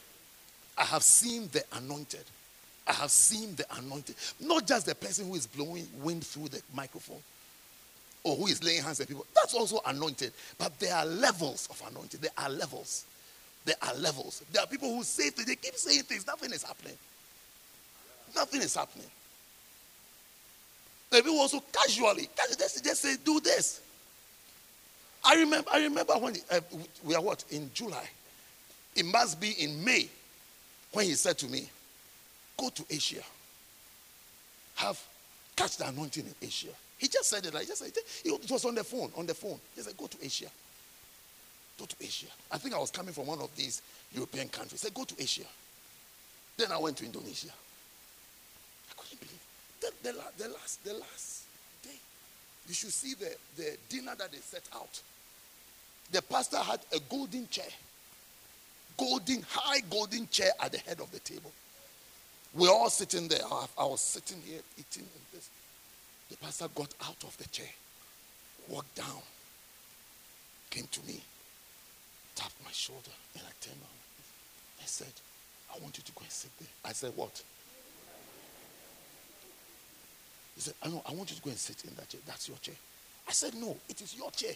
[0.78, 2.24] I have seen the anointed.
[2.88, 4.16] I have seen the anointed.
[4.40, 7.22] Not just the person who is blowing wind through the microphone
[8.24, 9.26] or who is laying hands on people.
[9.36, 10.34] That's also anointed.
[10.58, 12.20] But there are levels of anointing.
[12.22, 13.06] There are levels.
[13.66, 14.44] There are levels.
[14.52, 16.98] There are people who say things, they keep saying things, nothing is happening.
[18.36, 19.08] Nothing is happening.
[21.10, 22.28] There are people also casually,
[22.58, 23.82] just, just say, do this.
[25.24, 26.60] I remember, I remember when uh,
[27.04, 27.46] we are what?
[27.52, 28.10] In July.
[28.96, 30.10] It must be in May
[30.92, 31.70] when he said to me,
[32.58, 33.22] Go to Asia.
[34.76, 35.00] Have
[35.56, 36.70] catch the anointing in Asia.
[36.98, 37.56] He just said it.
[37.56, 38.04] I just said it.
[38.26, 39.12] It was on the phone.
[39.16, 39.60] On the phone.
[39.76, 40.48] He said, Go to Asia.
[41.78, 42.28] Go to Asia.
[42.52, 43.82] I think I was coming from one of these
[44.14, 44.82] European countries.
[44.82, 45.46] He said, Go to Asia.
[46.58, 47.50] Then I went to Indonesia.
[48.90, 49.44] I couldn't believe
[49.82, 51.44] the, the, the last the last
[51.84, 52.00] day.
[52.68, 55.02] You should see the, the dinner that they set out.
[56.12, 57.66] The pastor had a golden chair
[58.98, 61.52] golden, high golden chair at the head of the table.
[62.54, 63.42] We're all sitting there.
[63.78, 65.50] I was sitting here eating this.
[66.30, 67.70] The pastor got out of the chair,
[68.70, 69.22] walked down,
[70.70, 71.22] came to me,
[72.36, 74.04] tapped my shoulder, and I turned around.
[74.82, 75.12] I said,
[75.74, 76.68] I want you to go and sit there.
[76.86, 77.42] I said, What?
[80.56, 82.22] He said, I know, I want you to go and sit in that chair.
[82.28, 82.76] That's your chair.
[83.28, 84.54] I said, No, it is your chair.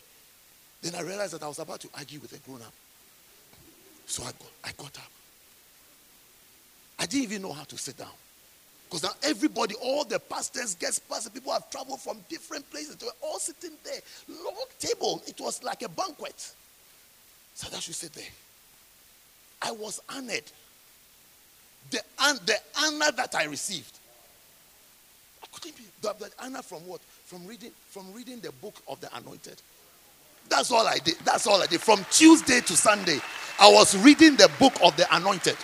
[0.81, 2.73] Then I realized that I was about to argue with a grown up.
[4.05, 5.11] So I got, I got up.
[7.09, 8.09] Didn't even know how to sit down.
[8.85, 12.95] Because now everybody, all the pastors, guest pastors, people have traveled from different places.
[12.95, 13.99] They were all sitting there.
[14.29, 15.21] Long table.
[15.27, 16.53] It was like a banquet.
[17.53, 18.23] So I should sit there.
[19.61, 20.43] I was honored.
[21.91, 21.99] The,
[22.45, 23.97] the honor that I received.
[25.43, 27.01] I couldn't be the honor from what?
[27.25, 29.61] From reading, from reading the book of the anointed.
[30.49, 31.15] That's all I did.
[31.25, 31.81] That's all I did.
[31.81, 33.19] From Tuesday to Sunday,
[33.59, 35.57] I was reading the book of the anointed.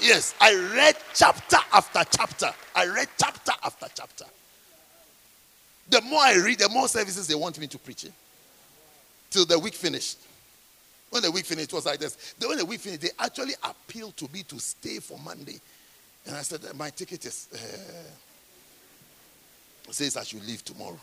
[0.00, 2.50] Yes, I read chapter after chapter.
[2.74, 4.24] I read chapter after chapter.
[5.90, 8.12] The more I read, the more services they want me to preach in.
[9.30, 10.18] Till the week finished.
[11.10, 12.34] When the week finished, it was like this.
[12.40, 15.60] When the week finished, they actually appealed to me to stay for Monday.
[16.26, 17.48] And I said, My ticket is.
[17.52, 17.58] Uh,
[19.92, 20.98] says I should leave tomorrow.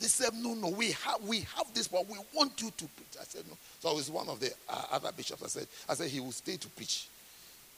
[0.00, 3.16] They said, No, no, we have we have this, but we want you to preach.
[3.20, 3.56] I said, No.
[3.80, 5.42] So I was one of the uh, other bishops.
[5.42, 7.08] I said, I said, he will stay to preach.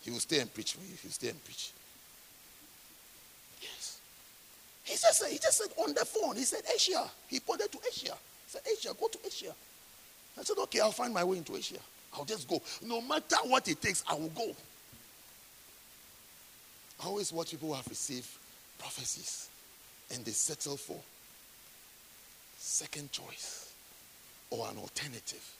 [0.07, 0.95] He will stay and preach for you.
[1.03, 1.73] He will stay and preach.
[3.61, 3.99] Yes.
[4.85, 7.11] He just said, he just said on the phone, he said Asia.
[7.27, 8.15] He pointed to Asia.
[8.15, 9.53] He said, Asia, go to Asia.
[10.39, 11.81] I said, okay, I'll find my way into Asia.
[12.15, 12.63] I'll just go.
[12.85, 14.55] No matter what it takes, I will go.
[17.03, 18.29] I always watch people who have received
[18.79, 19.49] prophecies
[20.15, 21.01] and they settle for
[22.59, 23.73] second choice
[24.51, 25.53] or an alternative.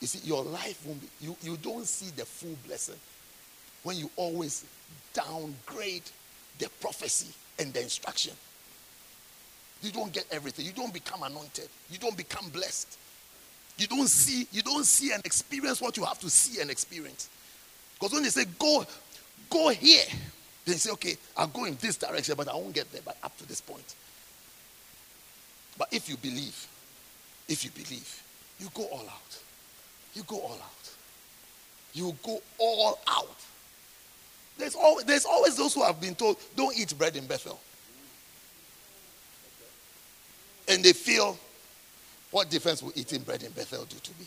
[0.00, 2.96] You see, your life won't be, you, you don't see the full blessing
[3.82, 4.64] when you always
[5.12, 6.02] downgrade
[6.58, 8.34] the prophecy and the instruction.
[9.82, 10.66] You don't get everything.
[10.66, 11.68] You don't become anointed.
[11.90, 12.98] You don't become blessed.
[13.78, 17.30] You don't see, you don't see and experience what you have to see and experience.
[17.94, 18.84] Because when they say go,
[19.48, 20.04] go here,
[20.66, 23.36] they say, okay, I'll go in this direction, but I won't get there, but up
[23.38, 23.94] to this point.
[25.78, 26.66] But if you believe,
[27.48, 28.22] if you believe,
[28.58, 29.38] you go all out.
[30.14, 30.94] You go all out.
[31.94, 33.36] You go all out.
[34.60, 37.58] There's always, there's always those who have been told, don't eat bread in Bethel.
[40.68, 41.38] And they feel,
[42.30, 44.26] what difference will eating bread in Bethel do to me?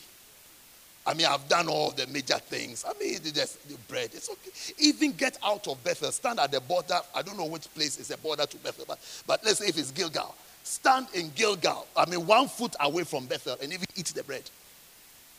[1.06, 2.86] I mean, I've done all the major things.
[2.88, 4.10] I mean, just the bread.
[4.14, 4.52] It's okay.
[4.80, 6.12] Even get out of Bethel.
[6.12, 7.00] Stand at the border.
[7.14, 9.78] I don't know which place is a border to Bethel, but, but let's say if
[9.78, 10.34] it's Gilgal.
[10.64, 11.88] Stand in Gilgal.
[11.96, 14.44] I mean, one foot away from Bethel and even eat the bread.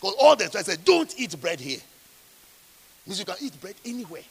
[0.01, 1.81] Because all the time said, don't eat bread here.
[3.07, 4.23] Means you can eat bread anywhere.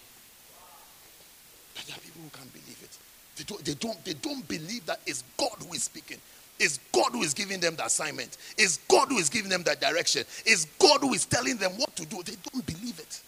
[1.75, 2.97] But there are people who can't believe it.
[3.35, 6.19] They don't, they don't, they don't believe that it's God who is speaking.
[6.59, 8.37] It's God who is giving them the assignment.
[8.57, 10.23] It's God who is giving them the direction.
[10.45, 12.21] It's God who is telling them what to do.
[12.23, 13.21] They don't believe it.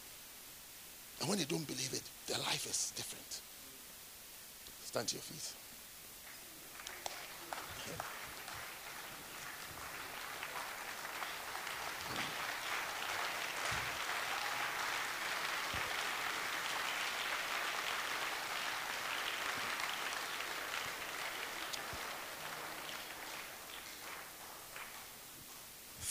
[1.19, 3.41] And when they don't believe it, their life is different.
[4.85, 5.64] Stand to your feet.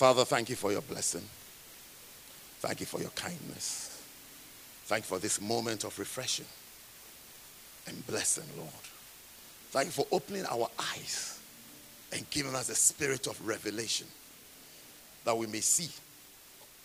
[0.05, 1.23] Father, thank you for your blessing.
[2.59, 4.03] Thank you for your kindness.
[4.85, 6.45] Thank you for this moment of refreshing
[7.87, 8.69] and blessing, Lord.
[9.71, 11.41] Thank you for opening our eyes
[12.13, 14.07] and giving us a spirit of revelation
[15.25, 15.89] that we may see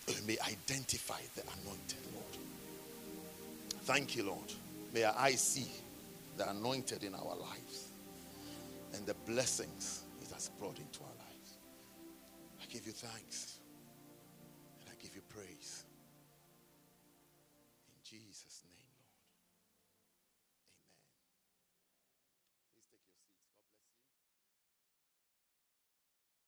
[0.08, 2.38] and we may identify the anointed, Lord.
[3.82, 4.54] Thank you, Lord.
[4.94, 5.68] May our eyes see
[6.38, 7.90] the anointed in our lives
[8.94, 11.19] and the blessings it has brought into our lives
[12.70, 13.58] I give you thanks
[14.80, 15.79] and I give you praise.